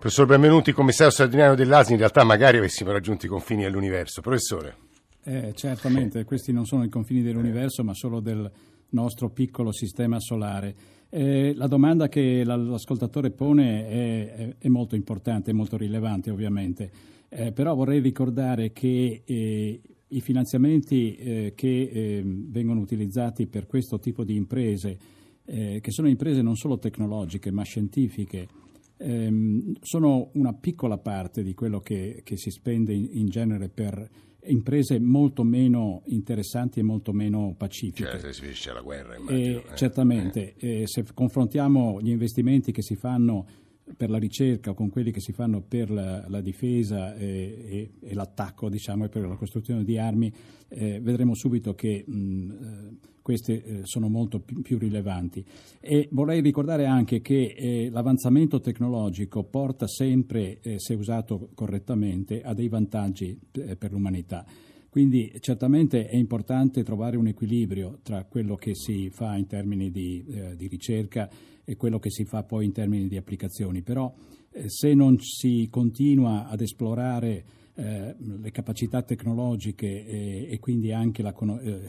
Professor 0.00 0.26
Benvenuti, 0.26 0.72
commissario 0.72 1.12
straordinario 1.12 1.54
dell'ASI, 1.54 1.92
in 1.92 1.98
realtà 1.98 2.24
magari 2.24 2.58
avessimo 2.58 2.90
raggiunto 2.90 3.26
i 3.26 3.28
confini 3.28 3.62
dell'universo. 3.62 4.20
Professore. 4.20 4.89
Eh, 5.30 5.52
certamente, 5.54 6.24
questi 6.24 6.50
non 6.50 6.66
sono 6.66 6.82
i 6.82 6.88
confini 6.88 7.22
dell'universo, 7.22 7.84
ma 7.84 7.94
solo 7.94 8.18
del 8.18 8.50
nostro 8.88 9.30
piccolo 9.30 9.70
sistema 9.70 10.18
solare. 10.18 10.74
Eh, 11.08 11.54
la 11.54 11.68
domanda 11.68 12.08
che 12.08 12.42
l'ascoltatore 12.42 13.30
pone 13.30 13.86
è, 13.86 14.56
è, 14.58 14.66
molto 14.66 14.96
importante, 14.96 15.52
è 15.52 15.54
molto 15.54 15.76
rilevante 15.76 16.32
ovviamente, 16.32 16.90
eh, 17.28 17.52
però 17.52 17.76
vorrei 17.76 18.00
ricordare 18.00 18.72
che 18.72 19.22
eh, 19.24 19.80
i 20.08 20.20
finanziamenti 20.20 21.14
eh, 21.14 21.52
che 21.54 21.82
eh, 21.82 22.22
vengono 22.24 22.80
utilizzati 22.80 23.46
per 23.46 23.68
questo 23.68 24.00
tipo 24.00 24.24
di 24.24 24.34
imprese, 24.34 24.98
che 25.50 25.90
sono 25.90 26.08
imprese 26.08 26.42
non 26.42 26.54
solo 26.54 26.78
tecnologiche 26.78 27.50
ma 27.50 27.64
scientifiche, 27.64 28.46
ehm, 28.98 29.72
sono 29.80 30.30
una 30.34 30.52
piccola 30.52 30.96
parte 30.96 31.42
di 31.42 31.54
quello 31.54 31.80
che, 31.80 32.20
che 32.22 32.36
si 32.36 32.50
spende 32.50 32.92
in, 32.94 33.08
in 33.14 33.26
genere 33.26 33.68
per 33.68 34.08
imprese 34.46 34.98
molto 34.98 35.44
meno 35.44 36.02
interessanti 36.06 36.80
e 36.80 36.82
molto 36.82 37.12
meno 37.12 37.54
pacifiche. 37.56 38.04
Cioè, 38.04 38.18
se 38.18 38.32
si 38.32 38.40
finisce 38.42 38.72
la 38.72 38.80
guerra, 38.80 39.16
immagino. 39.16 39.58
Eh, 39.58 39.64
certamente, 39.74 40.54
eh. 40.56 40.82
se 40.86 41.04
confrontiamo 41.12 42.00
gli 42.00 42.10
investimenti 42.10 42.72
che 42.72 42.82
si 42.82 42.96
fanno 42.96 43.46
per 43.96 44.10
la 44.10 44.18
ricerca 44.18 44.72
con 44.72 44.88
quelli 44.88 45.10
che 45.10 45.20
si 45.20 45.32
fanno 45.32 45.62
per 45.62 45.90
la, 45.90 46.24
la 46.28 46.40
difesa 46.40 47.14
e, 47.16 47.90
l'attacco, 48.12 48.68
diciamo, 48.68 49.04
e 49.04 49.08
per 49.08 49.26
la 49.26 49.36
costruzione 49.36 49.84
di 49.84 49.98
armi, 49.98 50.32
eh, 50.68 51.00
vedremo 51.00 51.34
subito 51.34 51.74
che 51.74 52.04
mh, 52.06 52.50
eh, 52.50 53.08
queste 53.30 53.62
eh, 53.62 53.80
sono 53.84 54.08
molto 54.08 54.40
più, 54.40 54.76
rilevanti. 54.76 55.44
E 55.78 56.08
vorrei 56.10 56.40
ricordare 56.40 56.86
anche 56.86 57.20
che 57.20 57.54
eh, 57.56 57.88
l'avanzamento 57.90 58.60
tecnologico 58.60 59.44
porta 59.44 59.86
sempre, 59.86 60.58
eh, 60.60 60.80
se 60.80 60.94
usato 60.94 61.50
correttamente, 61.54 62.42
a 62.42 62.54
dei 62.54 62.68
vantaggi 62.68 63.38
per 63.52 63.92
l'umanità. 63.92 64.44
Quindi 64.88 65.32
certamente 65.38 66.08
è 66.08 66.16
importante 66.16 66.82
trovare 66.82 67.16
un 67.16 67.28
equilibrio 67.28 68.00
tra 68.02 68.24
quello 68.24 68.56
che 68.56 68.74
si 68.74 69.08
fa 69.10 69.36
in 69.36 69.46
termini 69.46 69.92
di, 69.92 70.24
eh, 70.26 70.56
di 70.56 70.66
ricerca 70.66 71.30
e 71.64 71.76
quello 71.76 72.00
che 72.00 72.10
si 72.10 72.24
fa 72.24 72.42
poi 72.42 72.64
in 72.64 72.72
termini 72.72 73.06
di 73.06 73.16
applicazioni, 73.16 73.82
però 73.82 74.12
eh, 74.50 74.64
se 74.66 74.92
non 74.94 75.16
si 75.20 75.68
continua 75.70 76.48
ad 76.48 76.60
esplorare 76.60 77.44
eh, 77.80 78.14
le 78.18 78.50
capacità 78.50 79.00
tecnologiche 79.00 80.04
e, 80.04 80.48
e 80.50 80.58
quindi 80.58 80.92
anche 80.92 81.22
la, 81.22 81.34
eh, 81.62 81.86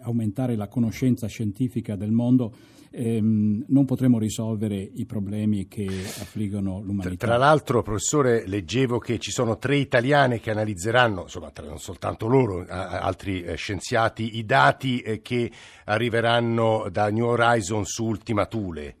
aumentare 0.00 0.56
la 0.56 0.68
conoscenza 0.68 1.26
scientifica 1.26 1.96
del 1.96 2.10
mondo, 2.10 2.54
ehm, 2.90 3.64
non 3.68 3.86
potremo 3.86 4.18
risolvere 4.18 4.76
i 4.76 5.06
problemi 5.06 5.68
che 5.68 5.86
affliggono 5.86 6.82
l'umanità. 6.82 7.26
Tra, 7.26 7.38
l'altro, 7.38 7.82
professore, 7.82 8.46
leggevo 8.46 8.98
che 8.98 9.18
ci 9.18 9.30
sono 9.30 9.56
tre 9.56 9.76
italiane 9.76 10.38
che 10.38 10.50
analizzeranno, 10.50 11.22
insomma, 11.22 11.50
non 11.62 11.78
soltanto 11.78 12.26
loro, 12.26 12.66
altri 12.68 13.42
eh, 13.42 13.54
scienziati, 13.54 14.36
i 14.36 14.44
dati 14.44 15.00
eh, 15.00 15.22
che 15.22 15.50
arriveranno 15.84 16.88
da 16.90 17.10
New 17.10 17.26
Horizon 17.26 17.86
su 17.86 18.04
Ultima 18.04 18.44
Thule. 18.44 18.96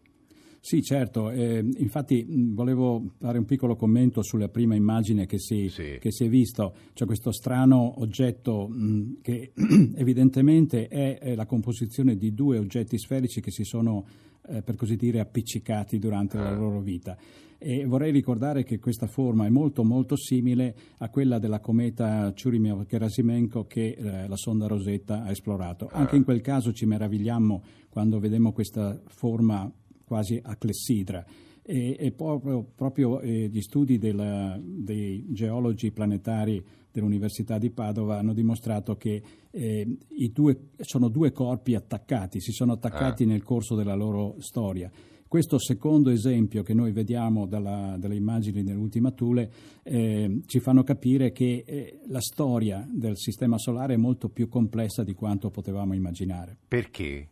Sì, 0.62 0.82
certo. 0.82 1.30
Eh, 1.30 1.64
infatti 1.78 2.22
mh, 2.22 2.54
volevo 2.54 3.12
fare 3.18 3.38
un 3.38 3.46
piccolo 3.46 3.76
commento 3.76 4.22
sulla 4.22 4.48
prima 4.48 4.74
immagine 4.74 5.24
che 5.24 5.38
si, 5.38 5.68
sì. 5.70 5.96
che 5.98 6.12
si 6.12 6.24
è 6.24 6.28
visto, 6.28 6.74
cioè 6.92 7.06
questo 7.06 7.32
strano 7.32 8.00
oggetto 8.00 8.68
mh, 8.68 9.20
che 9.22 9.52
evidentemente 9.96 10.86
è, 10.88 11.18
è, 11.18 11.34
la 11.34 11.46
composizione 11.46 12.16
di 12.16 12.34
due 12.34 12.58
oggetti 12.58 12.98
sferici 12.98 13.40
che 13.40 13.50
si 13.50 13.64
sono, 13.64 14.04
eh, 14.48 14.60
per 14.60 14.76
così 14.76 14.96
dire, 14.96 15.20
appiccicati 15.20 15.98
durante 15.98 16.36
ah. 16.36 16.42
la 16.42 16.54
loro 16.54 16.80
vita. 16.80 17.16
E 17.62 17.84
vorrei 17.84 18.10
ricordare 18.10 18.62
che 18.62 18.78
questa 18.78 19.06
forma 19.06 19.44
è 19.44 19.50
molto 19.50 19.82
molto 19.82 20.16
simile 20.16 20.74
a 20.98 21.10
quella 21.10 21.38
della 21.38 21.60
cometa 21.60 22.32
Churyumov-Gerasimenko 22.32 23.66
che 23.66 23.96
eh, 23.98 24.28
la 24.28 24.36
sonda 24.36 24.66
Rosetta 24.66 25.24
ha 25.24 25.30
esplorato. 25.30 25.88
Anche 25.92 26.16
in 26.16 26.24
quel 26.24 26.40
caso 26.40 26.72
ci 26.72 26.86
meravigliamo 26.86 27.62
quando 27.90 28.18
vedemmo 28.18 28.52
questa 28.52 28.98
forma 29.08 29.70
quasi 30.10 30.40
a 30.42 30.56
clessidra. 30.56 31.24
E, 31.62 31.96
e 31.96 32.10
proprio, 32.10 32.64
proprio 32.74 33.20
eh, 33.20 33.48
gli 33.48 33.60
studi 33.60 33.96
della, 33.96 34.58
dei 34.60 35.24
geologi 35.28 35.92
planetari 35.92 36.60
dell'Università 36.90 37.58
di 37.58 37.70
Padova 37.70 38.18
hanno 38.18 38.32
dimostrato 38.32 38.96
che 38.96 39.22
eh, 39.52 39.98
due, 40.32 40.70
sono 40.80 41.08
due 41.08 41.30
corpi 41.30 41.76
attaccati, 41.76 42.40
si 42.40 42.50
sono 42.50 42.72
attaccati 42.72 43.22
ah. 43.22 43.26
nel 43.26 43.44
corso 43.44 43.76
della 43.76 43.94
loro 43.94 44.34
storia. 44.38 44.90
Questo 45.28 45.60
secondo 45.60 46.10
esempio 46.10 46.64
che 46.64 46.74
noi 46.74 46.90
vediamo 46.90 47.46
dalla, 47.46 47.94
dalle 47.96 48.16
immagini 48.16 48.64
dell'ultima 48.64 49.12
Thule 49.12 49.48
eh, 49.84 50.40
ci 50.46 50.58
fanno 50.58 50.82
capire 50.82 51.30
che 51.30 51.62
eh, 51.64 52.00
la 52.08 52.20
storia 52.20 52.84
del 52.90 53.16
Sistema 53.16 53.56
Solare 53.58 53.94
è 53.94 53.96
molto 53.96 54.28
più 54.28 54.48
complessa 54.48 55.04
di 55.04 55.14
quanto 55.14 55.50
potevamo 55.50 55.94
immaginare. 55.94 56.56
Perché? 56.66 57.28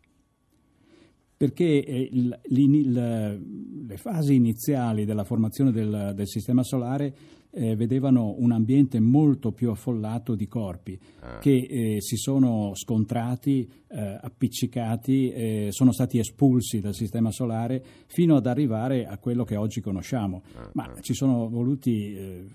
Perché 1.38 1.84
eh, 1.84 2.10
le 2.48 3.96
fasi 3.96 4.34
iniziali 4.34 5.04
della 5.04 5.22
formazione 5.22 5.70
del, 5.70 6.12
del 6.12 6.26
sistema 6.26 6.64
solare 6.64 7.14
eh, 7.50 7.76
vedevano 7.76 8.34
un 8.38 8.50
ambiente 8.50 8.98
molto 8.98 9.52
più 9.52 9.70
affollato 9.70 10.34
di 10.34 10.48
corpi 10.48 10.98
ah. 11.20 11.38
che 11.38 11.54
eh, 11.54 12.00
si 12.00 12.16
sono 12.16 12.72
scontrati, 12.74 13.70
eh, 13.88 14.18
appiccicati, 14.20 15.30
eh, 15.30 15.68
sono 15.70 15.92
stati 15.92 16.18
espulsi 16.18 16.80
dal 16.80 16.94
sistema 16.94 17.30
solare 17.30 17.82
fino 18.06 18.34
ad 18.34 18.46
arrivare 18.46 19.06
a 19.06 19.16
quello 19.18 19.44
che 19.44 19.54
oggi 19.54 19.80
conosciamo. 19.80 20.42
Ah. 20.56 20.70
Ma 20.74 20.92
ci 21.00 21.14
sono 21.14 21.48
voluti 21.48 22.16
eh, 22.16 22.46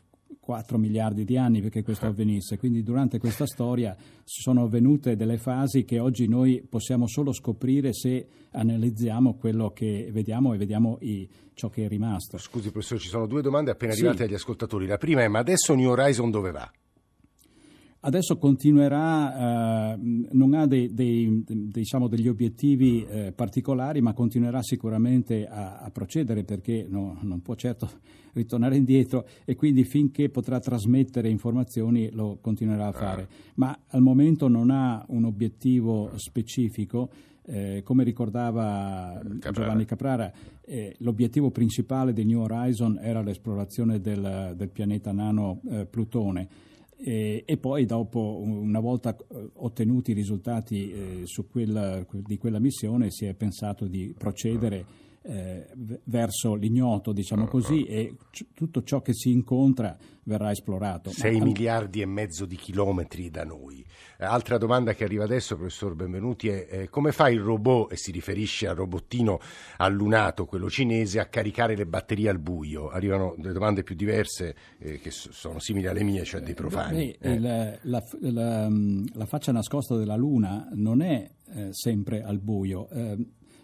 4 0.44 0.78
miliardi 0.78 1.24
di 1.24 1.38
anni 1.38 1.62
perché 1.62 1.84
questo 1.84 2.06
avvenisse, 2.06 2.58
quindi 2.58 2.84
durante 2.84 3.18
questa 3.18 3.46
storia 3.46 3.96
sono 4.26 4.64
avvenute 4.64 5.16
delle 5.16 5.38
fasi 5.38 5.86
che 5.86 6.00
oggi 6.00 6.28
noi 6.28 6.62
possiamo 6.68 7.08
solo 7.08 7.32
scoprire 7.32 7.94
se 7.94 8.28
analizziamo 8.52 9.36
quello 9.36 9.72
che 9.72 10.10
vediamo 10.12 10.54
e 10.54 10.58
vediamo 10.58 10.98
i, 11.00 11.30
ciò 11.54 11.70
che 11.70 11.86
è 11.86 11.88
rimasto. 11.88 12.38
Scusi 12.38 12.72
professore, 12.72 13.00
ci 13.00 13.08
sono 13.08 13.26
due 13.26 13.42
domande 13.42 13.72
appena 13.72 13.94
arrivate 13.94 14.18
sì. 14.18 14.24
agli 14.24 14.34
ascoltatori. 14.34 14.86
La 14.86 14.98
prima 14.98 15.22
è 15.22 15.30
ma 15.30 15.40
adesso 15.40 15.74
New 15.76 15.90
Horizon 15.90 16.30
dove 16.30 16.52
va? 16.52 16.70
Adesso 18.06 18.38
continuerà, 18.38 19.94
eh, 19.94 19.98
non 20.32 20.54
ha 20.56 20.68
dei, 20.68 20.94
dei, 20.94 21.42
diciamo 21.48 22.10
degli 22.10 22.28
obiettivi 22.28 23.06
eh, 23.06 23.32
particolari, 23.32 24.02
ma 24.02 24.12
continuerà 24.12 24.62
sicuramente 24.62 25.46
a, 25.46 25.78
a 25.78 25.90
procedere 25.90 26.44
perché 26.44 26.86
no, 26.86 27.18
non 27.22 27.42
può 27.42 27.56
certo 27.56 27.90
ritornare 28.34 28.76
indietro 28.76 29.26
e 29.46 29.56
quindi 29.56 29.86
finché 29.86 30.28
potrà 30.28 30.60
trasmettere 30.60 31.30
informazioni 31.30 32.12
lo 32.12 32.40
continuerà 32.42 32.88
a 32.88 32.92
fare. 32.92 33.22
Ah. 33.22 33.28
Ma 33.56 33.80
al 33.88 34.02
momento 34.02 34.50
non 34.50 34.70
ha 34.70 35.06
un 35.08 35.24
obiettivo 35.24 36.12
specifico. 36.16 37.10
Eh, 37.46 37.82
come 37.84 38.06
ricordava 38.06 39.20
Caprara. 39.22 39.52
Giovanni 39.52 39.86
Caprara, 39.86 40.32
eh, 40.62 40.96
l'obiettivo 41.00 41.52
principale 41.52 42.14
di 42.14 42.24
New 42.26 42.40
Horizon 42.42 43.00
era 43.02 43.22
l'esplorazione 43.22 44.00
del, 44.00 44.54
del 44.56 44.70
pianeta 44.70 45.12
nano 45.12 45.62
eh, 45.70 45.86
Plutone 45.86 46.72
e, 47.06 47.44
e, 47.46 47.58
poi 47.58 47.86
dopo, 47.86 48.40
una 48.42 48.80
volta 48.80 49.14
eh, 49.14 49.50
ottenuti 49.56 50.12
i 50.12 50.14
risultati 50.14 50.92
eh, 50.92 51.24
quella, 51.52 52.06
di 52.10 52.38
quella 52.38 52.60
missione, 52.60 53.12
si 53.12 53.26
è 53.26 53.34
pensato 53.34 53.88
di 53.88 54.16
procedere 54.18 54.86
eh, 55.26 55.68
verso 56.06 56.56
l'ignoto, 56.56 57.14
diciamo 57.14 57.48
così, 57.48 57.84
e 57.86 58.16
c- 58.30 58.48
tutto 58.54 58.84
ciò 58.84 59.02
che 59.02 59.14
si 59.14 59.32
incontra 59.32 59.98
verrà 60.24 60.52
esplorato. 60.52 61.12
6 61.12 61.38
Ma, 61.38 61.46
miliardi 61.46 62.02
e 62.02 62.06
mezzo 62.06 62.46
di 62.46 62.56
chilometri 62.56 63.30
da 63.30 63.44
noi. 63.44 63.86
Eh, 64.18 64.26
altra 64.26 64.58
domanda 64.58 64.94
che 64.94 65.04
arriva 65.04 65.24
adesso, 65.24 65.56
professor 65.56 65.96
Benvenuti, 65.96 66.50
è 66.50 66.68
eh, 66.70 66.90
come 66.90 67.12
fa 67.12 67.30
il 67.30 67.40
robot, 67.40 67.94
e 67.94 67.96
si 67.96 68.12
riferisce 68.12 68.68
al 68.68 68.76
robottino 68.76 69.40
allunato, 69.78 70.46
quello 70.46 70.70
cinese, 70.70 71.20
a 71.20 71.26
caricare 71.28 71.76
le 71.76 71.86
batterie 71.86 72.30
al 72.30 72.40
buio? 72.40 72.90
Arrivano 72.90 73.36
delle 73.38 73.54
domande 73.54 73.84
più 73.84 73.96
diverse 73.96 74.56
eh, 74.80 75.00
che 75.00 75.12
so, 75.12 75.32
sono 75.32 75.60
simili 75.60 75.88
alle 75.88 76.04
mie, 76.04 76.24
cioè 76.26 76.42
dei 76.42 76.54
profani. 76.54 77.16
Beh, 77.18 77.40
la, 77.40 77.78
la, 77.84 78.04
la, 78.20 78.70
la, 79.14 79.26
faccia 79.26 79.52
nascosta 79.52 79.96
della 79.96 80.16
Luna 80.16 80.70
non 80.74 81.02
è 81.02 81.30
eh, 81.54 81.70
sempre 81.72 82.24
al 82.24 82.40
buio. 82.40 82.90
Eh, 82.90 83.18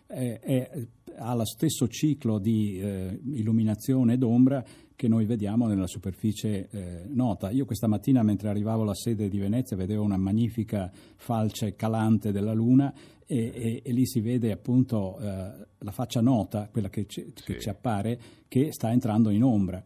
è, 0.10 0.40
è 0.42 0.88
ha 1.20 1.36
lo 1.36 1.46
stesso 1.46 1.88
ciclo 1.88 2.40
di 2.40 2.80
eh, 2.80 3.20
illuminazione 3.34 4.14
ed 4.14 4.24
ombra 4.24 4.64
che 4.96 5.08
noi 5.08 5.26
vediamo 5.26 5.68
nella 5.68 5.88
superficie 5.88 6.68
eh, 6.70 7.04
nota. 7.08 7.52
Io 7.52 7.66
questa 7.66 7.88
mattina 7.88 8.22
mentre 8.24 8.50
arrivavo 8.50 8.82
alla 8.82 8.96
sede 8.96 9.30
di 9.30 9.38
Venezia 9.38 9.78
vedevo 9.78 10.04
una 10.04 10.18
magnifica 10.18 10.92
falce 11.16 11.76
calante 11.76 12.32
della 12.32 12.54
Luna 12.54 12.94
e, 13.26 13.52
e, 13.54 13.82
e 13.84 13.92
lì 13.94 14.06
si 14.06 14.20
vede 14.20 14.52
appunto 14.52 15.18
eh, 15.20 15.68
la 15.78 15.92
faccia 15.92 16.20
nota, 16.20 16.68
quella 16.72 16.90
che 16.90 17.06
ci, 17.08 17.32
sì. 17.34 17.44
che 17.44 17.60
ci, 17.60 17.70
appare, 17.70 18.20
che 18.48 18.72
sta 18.72 18.92
entrando 18.92 19.30
in 19.30 19.44
ombra. 19.44 19.82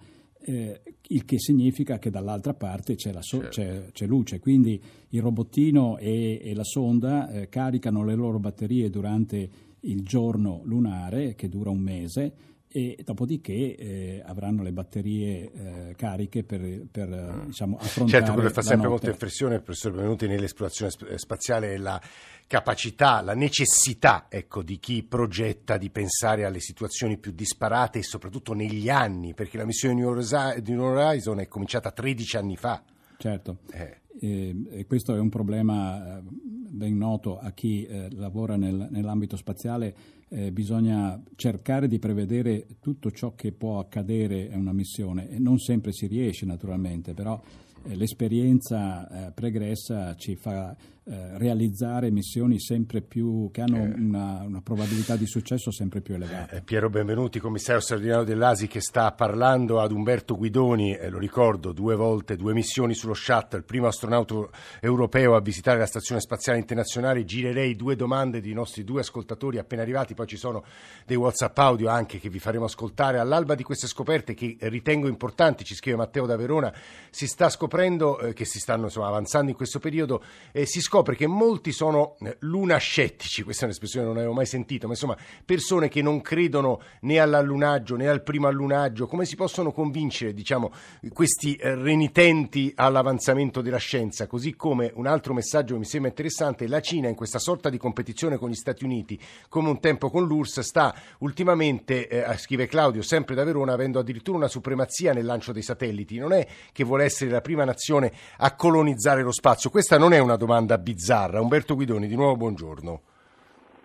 Eh, 0.46 0.82
il 1.10 1.25
che 1.25 1.40
significa 1.40 2.00
che 2.00 2.10
dall'altra 2.10 2.54
parte 2.54 2.96
c'è, 2.96 3.12
so- 3.20 3.40
certo. 3.40 3.50
c'è, 3.50 3.92
c'è 3.92 4.06
luce, 4.08 4.40
quindi 4.40 4.82
il 5.10 5.22
robottino 5.22 5.98
e, 5.98 6.40
e 6.42 6.54
la 6.54 6.63
sonda 6.63 7.30
eh, 7.30 7.50
caricano 7.50 8.04
le 8.04 8.16
loro 8.16 8.40
batterie 8.40 8.90
durante 8.90 9.50
il 9.84 10.04
giorno 10.04 10.62
lunare 10.66 11.36
che 11.36 11.50
dura 11.50 11.70
un 11.70 11.80
mese 11.80 12.34
e 12.75 12.98
dopodiché 13.04 13.75
eh, 13.75 14.24
avranno 14.25 14.63
le 14.63 14.72
batterie 14.72 15.52
eh, 15.52 15.96
cariche 15.96 16.44
per, 16.44 16.88
per 16.90 17.08
mm. 17.08 17.46
diciamo, 17.46 17.78
affrontare 17.78 18.18
Certo, 18.20 18.34
quello 18.34 18.48
che 18.48 18.54
fa 18.54 18.62
sempre 18.63 18.88
molta 18.88 19.12
impressione, 19.12 19.60
professor 19.60 19.92
Benvenuti, 19.92 20.28
nell'esplorazione 20.28 20.92
spaziale 21.18 21.75
è 21.75 21.78
la 21.78 22.02
capacità, 22.48 23.22
la 23.22 23.36
necessità 23.36 24.25
ecco, 24.28 24.63
di 24.63 24.80
chi 24.80 25.04
progetta 25.04 25.78
di 25.78 25.92
pensare 25.92 26.46
alle 26.46 26.60
situazioni 26.60 27.20
più 27.20 27.32
disparate 27.32 28.00
e 28.00 28.04
soprattutto 28.04 28.54
negli 28.54 28.90
anni, 28.90 29.36
perché 29.36 29.58
la 29.58 29.66
missione 29.66 29.94
di 29.94 30.72
New 30.72 30.84
Horizon 30.84 31.42
è 31.42 31.48
cominciata 31.48 31.92
13 31.92 32.38
anni 32.38 32.58
fa. 32.58 32.82
Certo, 33.18 33.60
eh. 33.72 34.02
E 34.20 34.86
questo 34.88 35.15
è 35.15 35.20
un 35.20 35.29
problema 35.29 36.17
eh, 36.17 36.22
ben 36.24 36.98
noto 36.98 37.39
a 37.39 37.51
chi 37.51 37.86
eh, 37.86 38.10
lavora 38.12 38.55
nel, 38.55 38.88
nell'ambito 38.89 39.36
spaziale, 39.36 39.96
eh, 40.29 40.51
bisogna 40.51 41.22
cercare 41.36 41.88
di 41.88 42.00
prevedere 42.00 42.65
tutto 42.79 43.12
ciò 43.12 43.36
che 43.36 43.51
può 43.51 43.79
accadere 43.79 44.51
a 44.51 44.58
una 44.58 44.74
missione. 44.74 45.29
E 45.29 45.39
non 45.39 45.60
sempre 45.60 45.91
si 45.91 46.08
riesce 46.08 46.46
naturalmente, 46.46 47.13
però 47.13 47.39
eh, 47.86 47.96
l'esperienza 47.96 49.27
eh, 49.27 49.32
pregressa 49.32 50.15
ci 50.15 50.36
fa 50.36 50.75
eh, 51.05 51.38
realizzare 51.38 52.12
missioni 52.12 52.62
sempre 52.62 53.01
più 53.01 53.50
che 53.51 53.60
hanno 53.60 53.83
eh. 53.83 53.93
una, 53.93 54.41
una, 54.43 54.62
probabilità 54.62 55.17
di 55.17 55.25
successo 55.25 55.69
sempre 55.69 56.00
più 56.00 56.13
elevata. 56.13 56.55
Eh, 56.55 56.62
Piero 56.62 56.89
Benvenuti, 56.89 57.39
commissario 57.39 57.81
straordinario 57.81 58.24
dell'ASI 58.24 58.67
che 58.67 58.79
sta 58.79 59.12
parlando 59.12 59.81
ad 59.81 59.91
Umberto 59.91 60.38
Guidoni, 60.38 60.98
lo 61.10 61.17
ricordo, 61.17 61.74
due 61.74 61.95
volte, 61.95 62.38
due 62.38 62.53
missioni 62.53 62.93
sullo 62.93 63.13
shuttle, 63.13 63.60
il 63.60 63.65
primo 63.65 63.88
astronauta 63.88 64.48
europeo 64.79 65.36
a 65.36 65.41
visitare 65.41 65.77
la 65.77 65.88
Stazione 65.88 66.22
Spaziale 66.22 66.60
Internazionale, 66.60 67.25
girerei 67.25 67.75
due 67.75 67.98
domande 67.98 68.39
dei 68.39 68.53
nostri 68.53 68.86
due 68.86 69.01
ascoltatori 69.01 69.57
appena 69.57 69.81
arrivati, 69.81 70.13
poi 70.13 70.27
ci 70.27 70.38
sono 70.38 70.63
dei 71.05 71.17
WhatsApp 71.17 71.57
audio 71.57 71.89
anche 71.89 72.17
che 72.17 72.29
vi 72.29 72.39
faremo 72.39 72.63
ascoltare. 72.63 73.19
All'alba 73.19 73.55
di 73.55 73.63
queste 73.63 73.88
scoperte 73.88 74.33
che 74.33 74.55
ritengo 74.62 75.10
importanti, 75.10 75.65
ci 75.65 75.75
scrive 75.75 75.98
Matteo 75.98 76.25
da 76.25 76.38
Verona, 76.38 76.74
si 77.10 77.27
sta 77.27 77.50
scoprendo 77.50 78.19
eh, 78.19 78.31
che 78.31 78.45
si 78.45 78.60
stanno 78.60 78.86
insomma, 78.86 79.07
avanzando 79.07 79.50
in 79.50 79.57
questo 79.57 79.79
periodo, 79.79 80.24
eh, 80.53 80.65
si 80.65 80.79
scopre 80.94 81.16
che 81.16 81.26
molti 81.26 81.72
sono 81.72 82.18
eh, 82.20 82.38
lunascettici, 82.42 83.42
questa 83.42 83.64
è 83.64 83.66
un'espressione 83.66 84.06
che 84.06 84.12
non 84.12 84.20
avevo 84.20 84.36
mai 84.36 84.46
sentito, 84.46 84.86
ma 84.86 84.94
insomma 84.94 85.18
persone 85.44 85.90
che 85.90 86.04
non 86.04 86.22
credono 86.22 86.82
né 87.02 87.18
all'allunaggio 87.18 87.96
né 87.96 88.08
al 88.08 88.22
primo 88.22 88.46
allunaggio, 88.46 89.08
come 89.08 89.26
si 89.26 89.36
possono 89.36 89.72
convincere 89.72 90.36
diciamo, 90.36 90.72
questi 91.12 91.56
eh, 91.56 91.74
renitenti 91.74 92.72
all'avanzamento 92.76 93.62
della 93.62 93.78
scienza? 93.78 94.28
Così 94.28 94.54
come 94.54 94.92
un 94.94 95.08
altro 95.08 95.34
messaggio 95.34 95.74
che 95.74 95.80
mi 95.80 95.86
sembra 95.86 96.12
interessante, 96.12 96.68
la 96.68 96.80
Cina 96.80 97.08
in 97.08 97.16
questa 97.16 97.40
sorta 97.40 97.72
di 97.72 97.80
competizione 97.80 98.38
con 98.38 98.52
gli 98.52 98.56
Stati 98.56 98.84
Uniti, 98.84 99.20
come 99.50 99.70
un 99.70 99.80
tempo 99.80 100.12
con 100.12 100.28
l'URSS, 100.28 100.60
sta 100.60 100.94
ultimamente, 101.20 102.08
eh, 102.08 102.38
scrive 102.38 102.68
Claudio, 102.68 103.02
sempre 103.02 103.34
da 103.34 103.44
Verona, 103.44 103.74
avendo 103.74 103.98
addirittura 103.98 104.38
una 104.38 104.48
supremazia 104.48 105.12
nel 105.12 105.26
lancio 105.26 105.54
dei 105.54 105.64
satelliti. 105.64 106.20
Non 106.20 106.34
è 106.34 106.46
che 106.72 106.84
vuole 106.84 107.06
essere 107.06 107.32
la 107.32 107.42
prima 107.42 107.64
nazione 107.64 108.12
a 108.38 108.54
colonizzare 108.56 109.24
lo 109.24 109.32
spazio, 109.32 109.72
questa 109.72 109.98
non 109.98 110.14
è 110.14 110.20
una 110.20 110.36
domanda 110.36 110.82
bizzarra. 110.84 111.42
Umberto 111.42 111.74
Guidoni, 111.74 112.08
di 112.08 112.16
nuovo 112.16 112.36
buongiorno. 112.36 113.02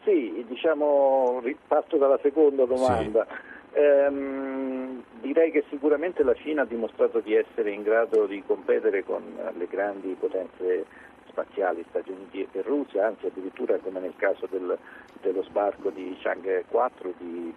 Sì, 0.05 0.45
diciamo, 0.47 1.41
parto 1.67 1.97
dalla 1.97 2.19
seconda 2.21 2.65
domanda. 2.67 3.27
Sì. 3.27 3.81
Ehm, 3.81 5.05
direi 5.21 5.51
che 5.51 5.65
sicuramente 5.71 6.23
la 6.23 6.35
Cina 6.35 6.63
ha 6.63 6.67
dimostrato 6.67 7.21
di 7.21 7.35
essere 7.35 7.71
in 7.71 7.83
grado 7.83 8.27
di 8.27 8.43
competere 8.45 9.05
con 9.05 9.23
le 9.57 9.67
grandi 9.67 10.17
potenze 10.19 10.85
spaziali, 11.29 11.85
Stati 11.89 12.11
Uniti 12.11 12.47
e 12.51 12.63
Russia, 12.63 13.07
anzi 13.07 13.27
addirittura 13.27 13.79
come 13.79 14.01
nel 14.01 14.15
caso 14.17 14.47
del, 14.51 14.77
dello 15.21 15.43
sbarco 15.45 15.91
di 15.91 16.17
Chang'e 16.21 16.65
4 16.69 17.15
di 17.19 17.55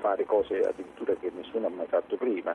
fare 0.00 0.26
cose 0.26 0.60
addirittura 0.60 1.14
che 1.14 1.30
nessuno 1.34 1.68
ha 1.68 1.70
mai 1.70 1.86
fatto 1.86 2.16
prima. 2.16 2.54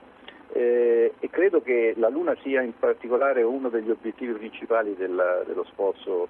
Eh, 0.52 1.14
e 1.20 1.30
credo 1.30 1.62
che 1.62 1.94
la 1.98 2.10
Luna 2.10 2.36
sia 2.42 2.62
in 2.62 2.74
particolare 2.78 3.44
uno 3.44 3.70
degli 3.70 3.90
obiettivi 3.90 4.34
principali 4.34 4.96
del, 4.96 5.44
dello 5.46 5.64
sforzo 5.66 6.28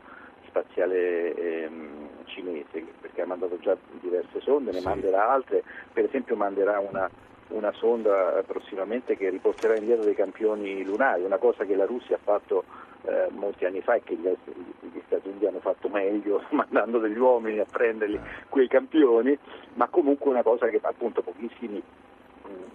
spaziale 0.49 1.33
ehm, 1.35 2.09
cinese, 2.25 2.83
perché 2.99 3.21
ha 3.21 3.25
mandato 3.25 3.57
già 3.59 3.77
diverse 4.01 4.41
sonde, 4.41 4.71
ne 4.71 4.79
sì. 4.79 4.85
manderà 4.85 5.29
altre, 5.29 5.63
per 5.93 6.05
esempio 6.05 6.35
manderà 6.35 6.79
una, 6.79 7.09
una, 7.49 7.71
sonda 7.73 8.43
prossimamente 8.45 9.15
che 9.15 9.29
riporterà 9.29 9.77
indietro 9.77 10.03
dei 10.03 10.15
campioni 10.15 10.83
lunari, 10.83 11.23
una 11.23 11.37
cosa 11.37 11.63
che 11.63 11.75
la 11.75 11.85
Russia 11.85 12.15
ha 12.15 12.21
fatto 12.21 12.63
eh, 13.03 13.27
molti 13.31 13.65
anni 13.65 13.81
fa 13.81 13.95
e 13.95 14.03
che 14.03 14.15
gli, 14.15 14.27
gli, 14.27 15.01
Stati 15.05 15.29
Uniti 15.29 15.45
hanno 15.45 15.59
fatto 15.59 15.87
meglio 15.87 16.43
mandando 16.51 16.99
degli 16.99 17.17
uomini 17.17 17.59
a 17.59 17.65
prenderli 17.65 18.19
quei 18.49 18.67
campioni, 18.67 19.37
ma 19.75 19.87
comunque 19.87 20.29
una 20.29 20.43
cosa 20.43 20.67
che 20.67 20.79
appunto 20.81 21.21
pochissimi 21.21 21.81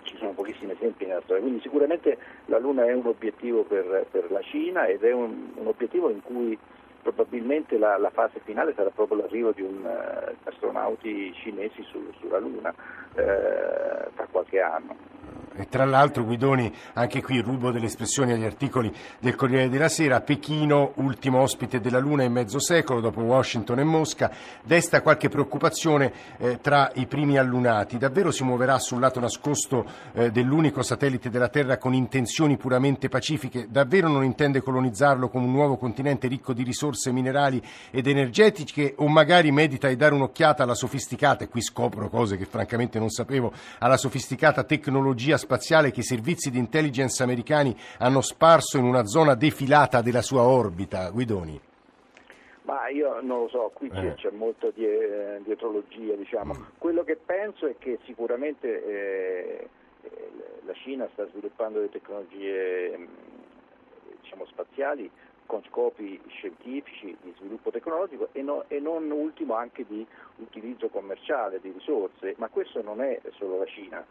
ci 0.05 0.17
sono 0.17 0.33
pochissimi 0.33 0.73
esempi 0.73 1.07
nella 1.07 1.21
storia, 1.23 1.43
quindi 1.43 1.61
sicuramente 1.61 2.17
la 2.47 2.59
Luna 2.59 2.85
è 2.85 2.93
un 2.93 3.07
obiettivo 3.07 3.65
per, 3.65 4.07
per 4.11 4.31
la 4.31 4.41
Cina 4.43 4.87
ed 4.87 5.03
è 5.03 5.13
un, 5.13 5.51
un, 5.55 5.67
obiettivo 5.67 6.11
in 6.11 6.23
cui 6.23 6.57
probabilmente 7.03 7.77
la, 7.77 7.99
la, 7.99 8.11
fase 8.11 8.41
finale 8.45 8.73
sarà 8.75 8.91
proprio 8.91 9.19
l'arrivo 9.19 9.53
di 9.53 9.63
un, 9.63 9.85
uh, 9.85 10.49
astronauti 10.49 11.33
cinesi 11.35 11.83
su, 11.83 12.01
sulla 12.19 12.39
Luna 12.39 12.71
uh, 12.71 13.15
tra 14.15 14.27
qualche 14.31 14.61
anno. 14.61 14.97
E 15.57 15.69
tra 15.69 15.85
l'altro 15.85 16.25
Guidoni, 16.25 16.73
anche 16.95 17.23
qui 17.23 17.41
rubo 17.41 17.71
delle 17.71 17.87
espressioni 17.87 18.33
agli 18.33 18.45
articoli 18.45 18.93
del 19.21 19.37
Corriere 19.37 19.69
della 19.69 19.89
Sera, 19.89 20.21
Pechino, 20.21 20.95
ultimo 20.97 21.39
ospite 21.41 21.81
della 21.81 22.01
Luna 22.01 22.25
in 22.25 22.33
mezzo 22.33 22.59
secolo, 22.59 23.01
dopo 23.01 23.21
Washington 23.21 23.79
e 23.79 23.85
Mosca, 23.85 24.33
desta 24.65 25.01
qualche 25.01 25.29
preoccupazione 25.29 26.13
eh, 26.39 26.59
tra 26.61 26.91
i 26.95 27.07
primi 27.07 27.39
allunati. 27.39 27.99
Davvero 27.99 28.33
si 28.33 28.43
muoverà 28.43 28.81
sul 28.81 28.99
lato 28.99 29.21
nascosto 29.21 29.87
eh, 30.13 30.33
dell'unico 30.33 30.83
satellite 30.83 31.31
della 31.31 31.49
Terra 31.49 31.79
con 31.79 31.95
intenzioni 31.95 32.57
puramente 32.57 33.09
pacifiche? 33.09 33.67
Davvero 33.69 34.09
non 34.09 34.25
intende 34.25 34.61
colonizzarlo 34.61 35.29
come 35.29 35.45
un 35.45 35.53
nuovo 35.53 35.77
continente 35.77 36.27
ricco 36.27 36.53
di 36.53 36.65
risorse 36.65 37.13
minerali 37.13 37.63
ed 37.93 38.09
energetiche 38.09 38.95
o 38.97 39.07
magari 39.07 39.53
medita 39.53 39.87
di 39.87 39.95
dare 39.95 40.15
un'occhiata 40.15 40.65
alla 40.65 40.75
sofisticata, 40.75 41.45
e 41.45 41.49
qui 41.49 41.63
scopro 41.63 42.09
cose 42.09 42.37
che 42.37 42.45
francamente 42.45 42.99
non 42.99 43.11
sapevo, 43.11 43.53
alla 43.79 43.97
sofisticata 43.97 44.65
tecnologia 44.65 45.37
spaziale 45.45 45.91
che 45.91 46.01
i 46.01 46.05
servizi 46.05 46.51
di 46.51 46.59
intelligence 46.59 47.23
americani 47.23 47.77
hanno 47.99 48.23
sparso 48.23 48.79
in 48.79 48.85
una 48.85 49.05
zona 49.05 49.35
defilata 49.35 50.01
della 50.01 50.23
sua 50.23 50.43
orbita. 50.43 51.11
Guidoni. 51.11 51.61
Ma 52.63 52.89
io 52.89 53.21
non 53.21 53.41
lo 53.41 53.49
so, 53.49 53.71
qui 53.75 53.91
eh. 53.93 54.15
c'è, 54.15 54.31
molta 54.31 54.71
die, 54.71 55.41
dietrologia, 55.45 56.15
diciamo. 56.15 56.55
Mm. 56.55 56.63
Quello 56.79 57.05
che 57.05 57.17
penso 57.17 57.67
è 57.67 57.77
che 57.79 57.99
sicuramente 58.05 58.85
eh, 58.87 59.69
la 60.65 60.73
Cina 60.73 61.07
sta 61.13 61.27
sviluppando 61.29 61.81
le 61.81 61.91
tecnologie 61.91 62.97
mm, 62.97 63.07
diciamo, 64.23 64.47
spaziali 64.47 65.11
con 65.45 65.63
scopi 65.69 66.19
scientifici 66.29 67.15
di 67.21 67.35
sviluppo 67.37 67.71
tecnologico 67.71 68.31
e, 68.33 68.41
no, 68.41 68.65
e, 68.69 68.81
non 68.81 69.11
ultimo 69.11 69.55
anche 69.55 69.85
di 69.87 70.07
utilizzo 70.37 70.89
commerciale 70.89 71.61
di 71.61 71.71
risorse, 71.71 72.35
ma 72.39 72.49
questo 72.49 72.81
non 72.81 73.03
è 73.03 73.21
solo 73.37 73.59
la 73.59 73.67
Cina 73.67 74.05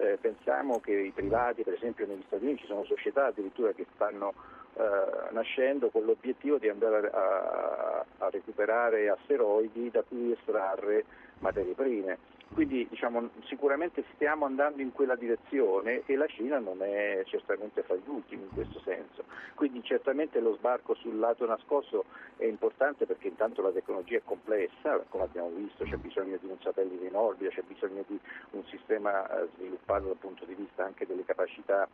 eh, 0.00 0.18
pensiamo 0.20 0.80
che 0.80 0.92
i 0.92 1.10
privati, 1.10 1.62
per 1.62 1.74
esempio 1.74 2.06
negli 2.06 2.22
Stati 2.26 2.44
Uniti 2.44 2.62
ci 2.62 2.66
sono 2.66 2.84
società 2.84 3.26
addirittura 3.26 3.72
che 3.72 3.86
stanno 3.94 4.32
eh, 4.74 5.32
nascendo 5.32 5.90
con 5.90 6.04
l'obiettivo 6.04 6.58
di 6.58 6.68
andare 6.68 7.10
a, 7.10 8.04
a 8.18 8.30
recuperare 8.30 9.08
asteroidi 9.10 9.90
da 9.90 10.02
cui 10.02 10.32
estrarre 10.32 11.04
materie 11.40 11.74
prime. 11.74 12.38
Quindi 12.52 12.86
diciamo, 12.90 13.30
sicuramente 13.44 14.04
stiamo 14.14 14.44
andando 14.44 14.82
in 14.82 14.90
quella 14.90 15.14
direzione 15.14 16.02
e 16.06 16.16
la 16.16 16.26
Cina 16.26 16.58
non 16.58 16.82
è 16.82 17.22
certamente 17.26 17.82
fra 17.82 17.94
gli 17.94 18.08
ultimi 18.08 18.42
in 18.42 18.50
questo 18.50 18.80
senso. 18.80 19.24
Quindi 19.54 19.82
certamente 19.84 20.40
lo 20.40 20.56
sbarco 20.56 20.94
sul 20.94 21.18
lato 21.18 21.46
nascosto 21.46 22.06
è 22.36 22.44
importante 22.44 23.06
perché 23.06 23.28
intanto 23.28 23.62
la 23.62 23.70
tecnologia 23.70 24.16
è 24.16 24.22
complessa, 24.24 24.98
come 25.08 25.24
abbiamo 25.24 25.50
visto 25.50 25.84
c'è 25.84 25.96
bisogno 25.96 26.38
di 26.40 26.48
un 26.48 26.56
satellite 26.60 27.06
in 27.06 27.14
orbita, 27.14 27.50
c'è 27.50 27.62
bisogno 27.62 28.04
di 28.08 28.18
un 28.50 28.64
sistema 28.64 29.28
eh, 29.30 29.48
sviluppato 29.54 30.06
dal 30.06 30.16
punto 30.16 30.44
di 30.44 30.54
vista 30.54 30.84
anche 30.84 31.06
delle 31.06 31.24
capacità 31.24 31.88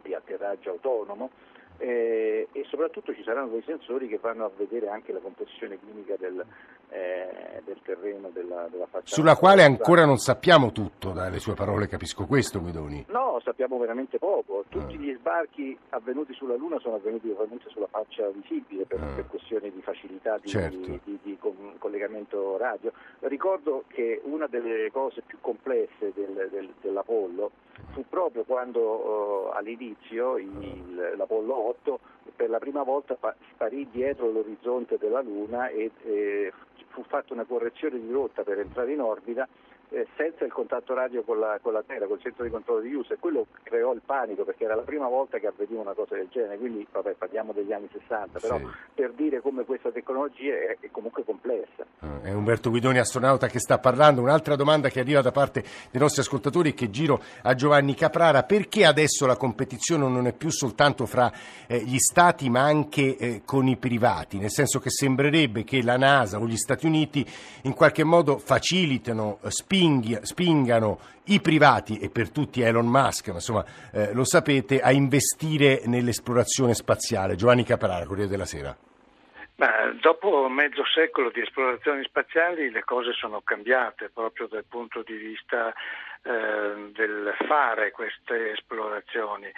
di 0.00 0.14
atterraggio 0.14 0.70
autonomo 0.70 1.30
eh, 1.78 2.48
e 2.52 2.64
soprattutto 2.68 3.14
ci 3.14 3.22
saranno 3.22 3.48
dei 3.48 3.62
sensori 3.64 4.08
che 4.08 4.18
vanno 4.18 4.44
a 4.44 4.50
vedere 4.56 4.88
anche 4.88 5.12
la 5.12 5.20
composizione 5.20 5.78
chimica 5.78 6.16
del, 6.18 6.44
eh, 6.90 7.62
del 7.64 7.78
terreno 7.82 8.30
della, 8.32 8.68
della 8.70 8.86
facciata. 8.86 9.14
Sulla 9.14 9.36
quale 9.36 9.62
ancora 9.64 10.04
non 10.04 10.18
sappiamo 10.18 10.72
tutto, 10.72 11.10
dalle 11.12 11.38
sue 11.38 11.54
parole 11.54 11.88
capisco 11.88 12.26
questo 12.26 12.60
Guidoni. 12.60 13.06
No, 13.08 13.40
sappiamo 13.42 13.78
veramente 13.78 14.18
poco. 14.18 14.64
Tutti 14.68 14.94
ah. 14.94 14.98
gli 14.98 15.14
sbarchi 15.18 15.76
avvenuti 15.90 16.32
sulla 16.34 16.56
Luna 16.56 16.78
sono 16.78 16.96
avvenuti 16.96 17.28
ovviamente 17.30 17.68
sulla 17.70 17.88
faccia 17.88 18.28
visibile 18.28 18.84
per, 18.84 19.00
ah. 19.00 19.14
per 19.14 19.26
questioni 19.26 19.70
di 19.72 19.80
facilità 19.82 20.38
di, 20.38 20.48
certo. 20.48 20.78
di, 20.78 21.00
di, 21.04 21.18
di, 21.22 21.38
collegamento 21.78 22.56
radio. 22.56 22.92
Ricordo 23.20 23.84
che 23.88 24.20
una 24.24 24.46
delle 24.46 24.90
cose 24.90 25.22
più 25.26 25.38
complesse 25.40 26.12
del, 26.14 26.48
del, 26.50 26.72
dell'Apollo 26.80 27.50
fu 27.92 28.04
proprio 28.08 28.44
quando 28.44 28.80
uh, 28.80 29.50
all'inizio 29.52 30.38
il, 30.38 31.14
l'Apollo 31.16 31.54
8 31.68 32.00
per 32.34 32.50
la 32.50 32.58
prima 32.58 32.82
volta 32.82 33.16
sparì 33.52 33.88
dietro 33.90 34.30
l'orizzonte 34.30 34.98
della 34.98 35.20
Luna 35.20 35.68
e, 35.68 35.90
e 36.02 36.52
fu 36.88 37.02
fatta 37.04 37.32
una 37.32 37.44
correzione 37.44 38.00
di 38.00 38.10
rotta 38.10 38.42
per 38.42 38.58
entrare 38.58 38.92
in 38.92 39.00
orbita 39.00 39.48
eh, 39.92 40.06
senza 40.16 40.44
il 40.44 40.52
contatto 40.52 40.94
radio 40.94 41.22
con 41.22 41.38
la, 41.38 41.58
con 41.60 41.74
la, 41.74 41.82
Terra, 41.86 42.06
col 42.06 42.20
centro 42.20 42.44
di 42.44 42.50
controllo 42.50 42.80
di 42.80 42.94
Hughes 42.94 43.10
e 43.10 43.18
quello 43.18 43.46
creò 43.62 43.92
il 43.92 44.00
panico 44.04 44.44
perché 44.44 44.64
era 44.64 44.74
la 44.74 44.82
prima 44.82 45.06
volta 45.06 45.38
che 45.38 45.46
avveniva 45.46 45.82
una 45.82 45.92
cosa 45.92 46.14
del 46.14 46.28
genere, 46.30 46.56
quindi 46.56 46.86
vabbè, 46.90 47.12
parliamo 47.12 47.52
degli 47.52 47.72
anni 47.72 47.88
60, 47.92 48.38
però 48.38 48.56
sì. 48.56 48.66
per 48.94 49.12
dire 49.12 49.40
come 49.40 49.64
questa 49.64 49.90
tecnologia 49.90 50.54
è, 50.54 50.78
è 50.80 50.90
comunque 50.90 51.24
complessa. 51.24 51.84
Ah, 51.98 52.22
è 52.22 52.32
Umberto 52.32 52.70
Guidoni, 52.70 52.98
astronauta, 52.98 53.48
che 53.48 53.58
sta 53.58 53.78
parlando. 53.78 54.22
Un'altra 54.22 54.56
domanda 54.56 54.88
che 54.88 55.00
arriva 55.00 55.20
da 55.20 55.30
parte 55.30 55.62
dei 55.90 56.00
nostri 56.00 56.22
ascoltatori 56.22 56.72
che 56.72 56.88
giro 56.90 57.20
a 57.42 57.54
Giovanni 57.54 57.94
Caprara, 57.94 58.44
perché 58.44 58.86
adesso 58.86 59.26
la 59.26 59.36
competizione 59.36 60.08
non 60.08 60.26
è 60.26 60.32
più 60.32 60.50
soltanto 60.50 61.04
fra 61.04 61.30
eh, 61.66 61.80
gli 61.80 61.98
stati 61.98 62.48
ma 62.48 62.62
anche 62.62 63.16
eh, 63.16 63.42
con 63.44 63.68
i 63.68 63.76
privati, 63.76 64.38
nel 64.38 64.50
senso 64.50 64.78
che 64.78 64.90
sembrerebbe 64.90 65.64
che 65.64 65.82
la 65.82 65.96
NASA 65.98 66.38
o 66.38 66.46
gli 66.46 66.56
Stati 66.56 66.86
Uniti 66.86 67.26
in 67.62 67.74
qualche 67.74 68.04
modo 68.04 68.38
facilitano, 68.38 69.38
spingano 69.48 69.81
spinghi, 69.82 70.18
spingano 70.22 70.98
i 71.26 71.40
privati 71.40 71.98
e 71.98 72.08
per 72.08 72.30
tutti 72.30 72.60
Elon 72.60 72.86
Musk, 72.86 73.28
ma 73.28 73.34
insomma 73.34 73.64
eh, 73.92 74.12
lo 74.12 74.24
sapete, 74.24 74.80
a 74.80 74.92
investire 74.92 75.82
nell'esplorazione 75.86 76.74
spaziale. 76.74 77.34
Giovanni 77.34 77.64
Caprara, 77.64 78.06
Corriere 78.06 78.30
della 78.30 78.44
Sera. 78.44 78.76
Ma 79.56 79.92
dopo 80.00 80.48
mezzo 80.48 80.82
secolo 80.84 81.30
di 81.30 81.40
esplorazioni 81.40 82.02
spaziali 82.04 82.70
le 82.70 82.82
cose 82.84 83.12
sono 83.12 83.42
cambiate 83.42 84.10
proprio 84.12 84.46
dal 84.46 84.64
punto 84.68 85.02
di 85.02 85.14
vista 85.14 85.72
eh, 86.22 86.90
del 86.92 87.34
fare 87.46 87.90
queste 87.90 88.52
esplorazioni. 88.52 89.50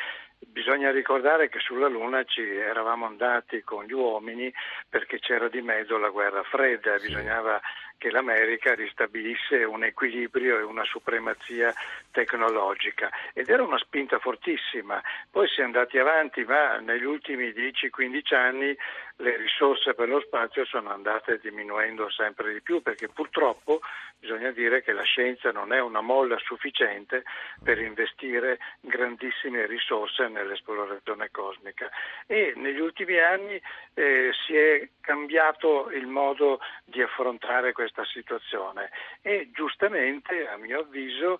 Bisogna 0.46 0.90
ricordare 0.90 1.48
che 1.48 1.58
sulla 1.60 1.88
Luna 1.88 2.22
ci 2.24 2.42
eravamo 2.42 3.06
andati 3.06 3.62
con 3.62 3.84
gli 3.84 3.92
uomini 3.92 4.52
perché 4.88 5.18
c'era 5.18 5.48
di 5.48 5.62
mezzo 5.62 5.96
la 5.96 6.10
guerra 6.10 6.42
fredda, 6.42 6.96
bisognava 6.98 7.58
che 8.04 8.10
l'America 8.10 8.74
ristabilisse 8.74 9.64
un 9.64 9.82
equilibrio 9.82 10.58
e 10.58 10.62
una 10.62 10.84
supremazia 10.84 11.72
tecnologica 12.10 13.08
ed 13.32 13.48
era 13.48 13.62
una 13.62 13.78
spinta 13.78 14.18
fortissima. 14.18 15.00
Poi 15.30 15.48
si 15.48 15.62
è 15.62 15.64
andati 15.64 15.96
avanti, 15.96 16.44
ma 16.44 16.76
negli 16.80 17.04
ultimi 17.04 17.48
10-15 17.48 18.34
anni 18.34 18.76
le 19.18 19.36
risorse 19.36 19.94
per 19.94 20.08
lo 20.08 20.20
spazio 20.20 20.64
sono 20.64 20.90
andate 20.90 21.38
diminuendo 21.38 22.10
sempre 22.10 22.52
di 22.52 22.60
più 22.60 22.82
perché 22.82 23.08
purtroppo 23.08 23.80
bisogna 24.18 24.50
dire 24.50 24.82
che 24.82 24.92
la 24.92 25.02
scienza 25.02 25.52
non 25.52 25.72
è 25.72 25.80
una 25.80 26.00
molla 26.00 26.36
sufficiente 26.38 27.22
per 27.62 27.78
investire 27.78 28.58
grandissime 28.80 29.66
risorse 29.66 30.26
nell'esplorazione 30.26 31.30
cosmica 31.30 31.88
e 32.26 32.54
negli 32.56 32.80
ultimi 32.80 33.18
anni 33.18 33.60
eh, 33.94 34.30
si 34.46 34.56
è 34.56 34.88
cambiato 35.00 35.90
il 35.90 36.06
modo 36.06 36.58
di 36.84 37.00
affrontare 37.00 37.72
questa 37.72 37.93
situazione 38.02 38.90
e 39.22 39.50
giustamente 39.52 40.48
a 40.48 40.56
mio 40.56 40.80
avviso 40.80 41.38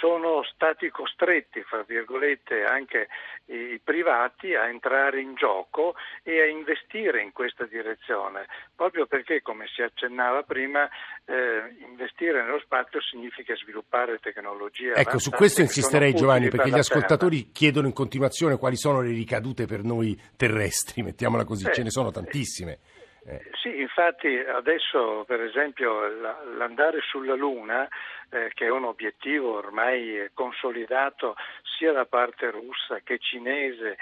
sono 0.00 0.42
stati 0.42 0.90
costretti, 0.90 1.62
fra 1.62 1.84
virgolette, 1.86 2.64
anche 2.64 3.08
i 3.46 3.78
privati 3.82 4.54
a 4.54 4.68
entrare 4.68 5.20
in 5.20 5.34
gioco 5.34 5.94
e 6.22 6.40
a 6.40 6.46
investire 6.46 7.22
in 7.22 7.32
questa 7.32 7.66
direzione, 7.66 8.46
proprio 8.74 9.06
perché, 9.06 9.42
come 9.42 9.66
si 9.72 9.82
accennava 9.82 10.42
prima, 10.42 10.88
eh, 11.26 11.76
investire 11.86 12.42
nello 12.42 12.60
spazio 12.60 13.00
significa 13.00 13.54
sviluppare 13.54 14.18
tecnologie. 14.18 14.94
Ecco, 14.94 15.18
su 15.18 15.30
questo 15.30 15.60
insisterei 15.60 16.14
Giovanni, 16.14 16.48
perché 16.48 16.68
per 16.68 16.74
gli 16.74 16.78
ascoltatori 16.78 17.38
terra. 17.40 17.52
chiedono 17.52 17.86
in 17.86 17.92
continuazione 17.92 18.56
quali 18.56 18.76
sono 18.76 19.00
le 19.02 19.10
ricadute 19.10 19.66
per 19.66 19.82
noi 19.82 20.18
terrestri, 20.36 21.02
mettiamola 21.04 21.44
così, 21.44 21.66
eh, 21.68 21.72
ce 21.72 21.82
ne 21.82 21.90
sono 21.90 22.10
tantissime. 22.10 22.72
Eh. 22.72 23.01
Sì, 23.62 23.80
infatti 23.80 24.36
adesso 24.36 25.22
per 25.26 25.40
esempio 25.40 26.08
l'andare 26.56 27.00
sulla 27.02 27.34
Luna, 27.34 27.86
eh, 28.30 28.50
che 28.52 28.66
è 28.66 28.70
un 28.70 28.84
obiettivo 28.84 29.56
ormai 29.56 30.28
consolidato 30.34 31.36
sia 31.76 31.92
da 31.92 32.04
parte 32.04 32.50
russa 32.50 32.98
che 33.04 33.18
cinese 33.18 33.96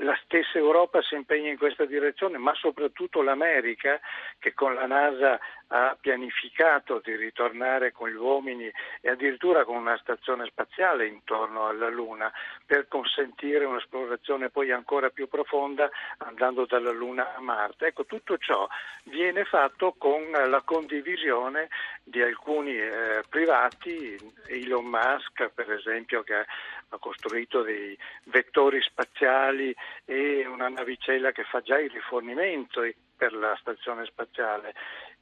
la 0.00 0.18
stessa 0.24 0.58
Europa 0.58 1.02
si 1.02 1.14
impegna 1.14 1.50
in 1.50 1.58
questa 1.58 1.84
direzione, 1.84 2.38
ma 2.38 2.54
soprattutto 2.54 3.22
l'America 3.22 4.00
che 4.38 4.54
con 4.54 4.74
la 4.74 4.86
NASA 4.86 5.38
ha 5.72 5.96
pianificato 6.00 7.00
di 7.04 7.14
ritornare 7.14 7.92
con 7.92 8.08
gli 8.08 8.16
uomini 8.16 8.70
e 9.00 9.10
addirittura 9.10 9.64
con 9.64 9.76
una 9.76 9.96
stazione 9.98 10.46
spaziale 10.46 11.06
intorno 11.06 11.66
alla 11.66 11.88
Luna 11.88 12.32
per 12.66 12.88
consentire 12.88 13.64
un'esplorazione 13.64 14.50
poi 14.50 14.72
ancora 14.72 15.10
più 15.10 15.28
profonda 15.28 15.88
andando 16.18 16.66
dalla 16.66 16.90
Luna 16.90 17.34
a 17.34 17.40
Marte. 17.40 17.86
Ecco, 17.86 18.04
tutto 18.04 18.36
ciò 18.38 18.66
viene 19.04 19.44
fatto 19.44 19.94
con 19.96 20.30
la 20.30 20.62
condivisione 20.64 21.68
di 22.02 22.20
alcuni 22.20 22.76
eh, 22.76 23.22
privati, 23.28 24.16
Elon 24.46 24.86
Musk 24.86 25.50
per 25.54 25.70
esempio 25.70 26.22
che 26.22 26.46
ha 26.90 26.98
costruito 26.98 27.62
dei 27.62 27.96
vettori 28.24 28.80
spaziali 28.82 29.74
e 30.04 30.46
una 30.46 30.68
navicella 30.68 31.32
che 31.32 31.44
fa 31.44 31.60
già 31.60 31.78
il 31.78 31.90
rifornimento 31.90 32.82
per 33.16 33.32
la 33.32 33.56
stazione 33.60 34.04
spaziale 34.06 34.74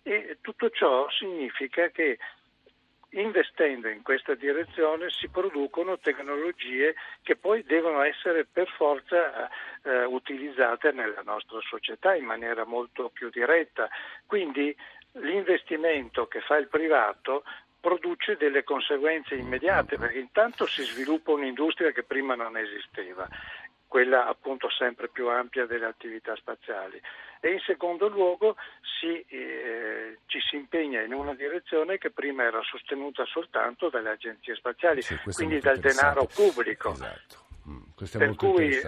e 0.03 0.39
tutto 0.41 0.71
ciò 0.71 1.09
significa 1.11 1.89
che 1.89 2.19
investendo 3.11 3.89
in 3.89 4.03
questa 4.03 4.35
direzione 4.35 5.09
si 5.11 5.29
producono 5.29 5.99
tecnologie 5.99 6.95
che 7.23 7.37
poi 7.37 7.63
devono 7.65 8.03
essere 8.03 8.45
per 8.45 8.69
forza 8.69 9.49
eh, 9.83 10.05
utilizzate 10.05 10.93
nella 10.93 11.23
nostra 11.25 11.59
società 11.61 12.15
in 12.15 12.25
maniera 12.25 12.65
molto 12.65 13.09
più 13.09 13.31
diretta. 13.31 13.89
Quindi 14.27 14.77
l'investimento 15.13 16.27
che 16.27 16.41
fa 16.41 16.57
il 16.57 16.69
privato 16.69 17.45
produce 17.81 18.37
delle 18.37 18.65
conseguenze 18.65 19.35
immediate 19.35 19.97
perché 19.97 20.19
intanto 20.19 20.67
si 20.67 20.83
sviluppa 20.83 21.33
un'industria 21.33 21.93
che 21.93 22.03
prima 22.03 22.35
non 22.35 22.57
esisteva 22.57 23.29
quella 23.87 24.27
appunto 24.27 24.69
sempre 24.71 25.09
più 25.09 25.29
ampia 25.29 25.65
delle 25.67 25.87
attività 25.87 26.37
spaziali 26.37 27.01
e 27.41 27.53
in 27.53 27.61
secondo 27.61 28.09
luogo 28.09 28.57
si, 29.01 29.25
eh, 29.29 30.19
ci 30.27 30.41
si 30.41 30.57
impegna 30.57 31.01
in 31.01 31.15
una 31.15 31.35
direzione 31.35 31.97
che 31.97 32.11
prima 32.11 32.45
era 32.45 32.61
sostenuta 32.63 33.25
soltanto 33.25 33.89
dalle 33.89 34.11
agenzie 34.11 34.55
spaziali, 34.57 35.03
sì, 35.03 35.17
quindi 35.33 35.61
dal 35.61 35.79
denaro 35.79 36.27
pubblico. 36.27 36.93
Esatto. 36.93 37.47
Mm, 37.69 37.83
per 38.19 38.35
cui, 38.35 38.81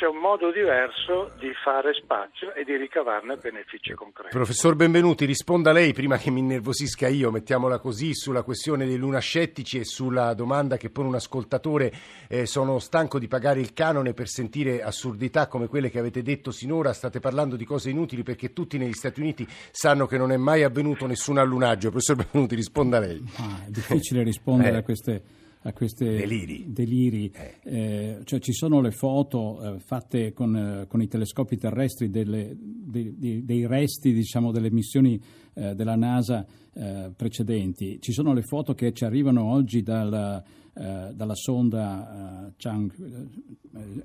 c'è 0.00 0.06
un 0.06 0.16
modo 0.16 0.50
diverso 0.50 1.30
di 1.38 1.52
fare 1.62 1.92
spazio 1.92 2.54
e 2.54 2.64
di 2.64 2.74
ricavarne 2.74 3.36
benefici 3.36 3.92
concreti. 3.92 4.34
Professor 4.34 4.74
Benvenuti, 4.74 5.26
risponda 5.26 5.72
lei 5.72 5.92
prima 5.92 6.16
che 6.16 6.30
mi 6.30 6.40
innervosisca 6.40 7.06
io, 7.06 7.30
mettiamola 7.30 7.78
così, 7.78 8.14
sulla 8.14 8.42
questione 8.42 8.86
dei 8.86 8.96
lunascettici 8.96 9.78
e 9.78 9.84
sulla 9.84 10.32
domanda 10.32 10.78
che 10.78 10.88
pone 10.88 11.08
un 11.08 11.16
ascoltatore. 11.16 11.92
Eh, 12.28 12.46
sono 12.46 12.78
stanco 12.78 13.18
di 13.18 13.28
pagare 13.28 13.60
il 13.60 13.74
canone 13.74 14.14
per 14.14 14.26
sentire 14.26 14.82
assurdità 14.82 15.48
come 15.48 15.66
quelle 15.66 15.90
che 15.90 15.98
avete 15.98 16.22
detto 16.22 16.50
sinora, 16.50 16.94
state 16.94 17.20
parlando 17.20 17.56
di 17.56 17.66
cose 17.66 17.90
inutili 17.90 18.22
perché 18.22 18.54
tutti 18.54 18.78
negli 18.78 18.94
Stati 18.94 19.20
Uniti 19.20 19.46
sanno 19.70 20.06
che 20.06 20.16
non 20.16 20.32
è 20.32 20.38
mai 20.38 20.62
avvenuto 20.62 21.06
nessun 21.06 21.36
allunaggio. 21.36 21.90
Professor 21.90 22.16
Benvenuti, 22.16 22.54
risponda 22.54 23.00
lei. 23.00 23.22
Ah, 23.36 23.66
è 23.66 23.70
difficile 23.70 24.22
rispondere 24.22 24.76
eh. 24.76 24.78
a 24.78 24.82
queste 24.82 25.22
a 25.62 25.72
questi 25.72 26.04
deliri. 26.04 26.64
deliri. 26.68 27.32
Eh. 27.34 27.58
Eh, 27.62 28.18
cioè 28.24 28.38
ci 28.40 28.52
sono 28.52 28.80
le 28.80 28.92
foto 28.92 29.60
eh, 29.60 29.78
fatte 29.80 30.32
con, 30.32 30.56
eh, 30.56 30.86
con, 30.86 31.02
i 31.02 31.08
telescopi 31.08 31.56
terrestri 31.58 32.08
delle, 32.08 32.56
dei, 32.58 33.14
dei, 33.18 33.44
dei, 33.44 33.66
resti 33.66 34.12
diciamo, 34.12 34.52
delle 34.52 34.70
missioni 34.70 35.20
eh, 35.54 35.74
della 35.74 35.96
NASA 35.96 36.46
eh, 36.72 37.10
precedenti. 37.14 37.98
Ci 38.00 38.12
sono 38.12 38.32
le 38.32 38.42
foto 38.42 38.74
che 38.74 38.92
ci 38.92 39.04
arrivano 39.04 39.50
oggi 39.50 39.82
dal, 39.82 40.42
eh, 40.80 41.10
dalla 41.12 41.34
sonda 41.34 42.46
eh, 42.46 42.52
Chang 42.56 42.90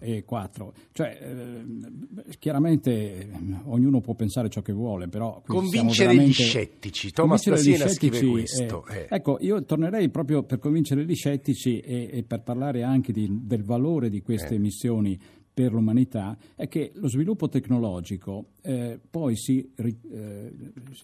eh, 0.02 0.24
E4. 0.28 0.72
Cioè, 0.92 1.20
eh, 1.22 2.38
chiaramente 2.38 3.30
ognuno 3.64 4.02
può 4.02 4.14
pensare 4.14 4.50
ciò 4.50 4.62
che 4.62 4.74
vuole, 4.74 5.08
però... 5.08 5.42
Convincere 5.48 6.18
gli 6.18 6.34
scettici. 6.34 7.12
Thomas 7.12 7.44
Tassina 7.44 7.88
scrive 7.88 8.20
questo. 8.26 8.86
Ecco, 9.08 9.38
io 9.40 9.64
tornerei 9.64 10.10
proprio 10.10 10.44
per 10.44 10.60
convincere 10.60 11.06
gli 11.06 11.16
scettici 11.16 11.80
e, 11.80 12.10
e 12.12 12.24
per 12.24 12.42
parlare 12.42 12.84
anche 12.84 13.14
di, 13.14 13.26
del 13.44 13.64
valore 13.64 14.10
di 14.10 14.22
queste 14.22 14.58
missioni 14.58 15.18
per 15.56 15.72
l'umanità 15.72 16.38
è 16.54 16.68
che 16.68 16.92
lo 16.96 17.08
sviluppo 17.08 17.48
tecnologico 17.48 18.48
eh, 18.62 19.00
poi 19.10 19.38
si, 19.38 19.72
eh, 19.74 20.54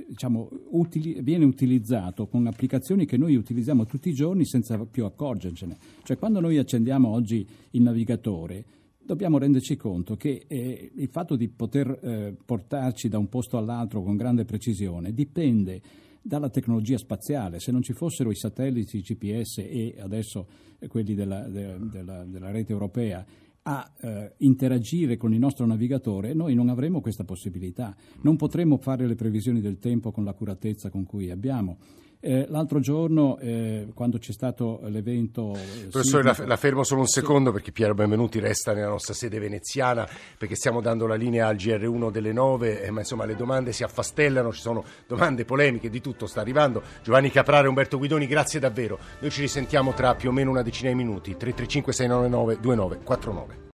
diciamo, 0.10 0.50
utili, 0.72 1.22
viene 1.22 1.46
utilizzato 1.46 2.28
con 2.28 2.46
applicazioni 2.48 3.06
che 3.06 3.16
noi 3.16 3.36
utilizziamo 3.36 3.86
tutti 3.86 4.10
i 4.10 4.14
giorni 4.14 4.46
senza 4.46 4.78
più 4.86 5.06
accorgercene. 5.06 5.78
Cioè 6.04 6.18
quando 6.18 6.42
noi 6.42 6.58
accendiamo 6.58 7.08
oggi 7.08 7.48
il 7.72 7.82
navigatore 7.82 8.66
dobbiamo 9.02 9.38
renderci 9.38 9.78
conto 9.78 10.18
che 10.18 10.44
eh, 10.46 10.92
il 10.94 11.08
fatto 11.08 11.38
di 11.38 11.48
poter 11.48 11.88
eh, 12.04 12.36
portarci 12.46 13.08
da 13.08 13.18
un 13.18 13.30
posto 13.30 13.58
all'altro 13.58 14.04
con 14.04 14.18
grande 14.18 14.44
precisione 14.44 15.14
dipende 15.14 15.82
dalla 16.22 16.50
tecnologia 16.50 16.98
spaziale. 16.98 17.62
Se 17.62 17.72
non 17.72 17.82
ci 17.82 17.94
fossero 17.94 18.32
i 18.32 18.36
satelliti 18.36 19.00
GPS 19.00 19.60
e 19.60 19.96
adesso 19.98 20.46
quelli 20.90 21.14
della, 21.14 21.48
de, 21.48 21.78
della, 21.90 22.26
della 22.26 22.52
rete 22.52 22.74
europea 22.74 23.26
a 23.64 23.92
eh, 24.02 24.34
interagire 24.38 25.18
con 25.18 25.34
il 25.34 25.40
nostro 25.40 25.66
navigatore, 25.66 26.34
noi 26.34 26.56
non 26.56 26.70
avremo 26.70 27.02
questa 27.02 27.24
possibilità. 27.24 27.96
Non 28.22 28.36
potremo 28.36 28.78
fare 28.78 29.06
le 29.06 29.16
previsioni 29.16 29.62
del 29.62 29.78
tempo 29.78 30.12
con 30.12 30.24
l'accuratezza 30.24 30.90
con 30.90 31.06
cui 31.06 31.30
abbiamo. 31.30 31.78
Eh, 32.24 32.46
l'altro 32.50 32.80
giorno, 32.80 33.40
eh, 33.40 33.88
quando 33.96 34.20
c'è 34.20 34.32
stato 34.32 34.80
l'evento... 34.84 35.56
Eh, 35.56 35.88
Professore, 35.90 36.22
la, 36.22 36.36
la, 36.46 36.56
fermo 36.56 36.84
solo 36.84 37.02
un 37.02 37.08
secondo 37.08 37.50
sì. 37.50 37.56
perché 37.56 37.72
Piero 37.72 37.96
Benvenuti 37.96 38.40
resta 38.40 38.74
nella 38.74 38.90
nostra 38.90 39.16
sede 39.16 39.40
veneziana 39.40 40.08
perché 40.38 40.54
stiamo 40.56 40.82
dando 40.82 41.08
la 41.08 41.16
linea 41.16 41.48
al 41.48 41.56
GR1 41.56 42.12
delle 42.12 42.32
9, 42.32 42.84
eh, 42.84 42.92
ma 42.92 43.00
insomma 43.00 43.26
le 43.26 43.36
domande 43.36 43.74
si 43.74 43.84
affastellano, 43.84 44.54
ci 44.54 44.62
sono 44.62 44.84
domande 45.08 45.46
polemiche, 45.46 45.90
di 45.90 46.00
tutto 46.00 46.28
sta 46.28 46.42
arrivando. 46.42 46.84
Giovanni 47.02 47.32
Caprare, 47.32 47.68
Umberto 47.68 47.98
Guidoni, 47.98 48.28
grazie 48.28 48.60
davvero. 48.60 49.00
Noi 49.20 49.32
ci 49.32 49.42
risentiamo 49.42 49.92
tra 49.94 50.14
più 50.14 50.30
o 50.30 50.32
meno 50.32 50.52
una 50.52 50.62
decina 50.62 50.90
di 50.90 50.96
minuti. 50.96 51.36
335 51.36 51.92
699 51.92 52.60
2949. 52.62 53.70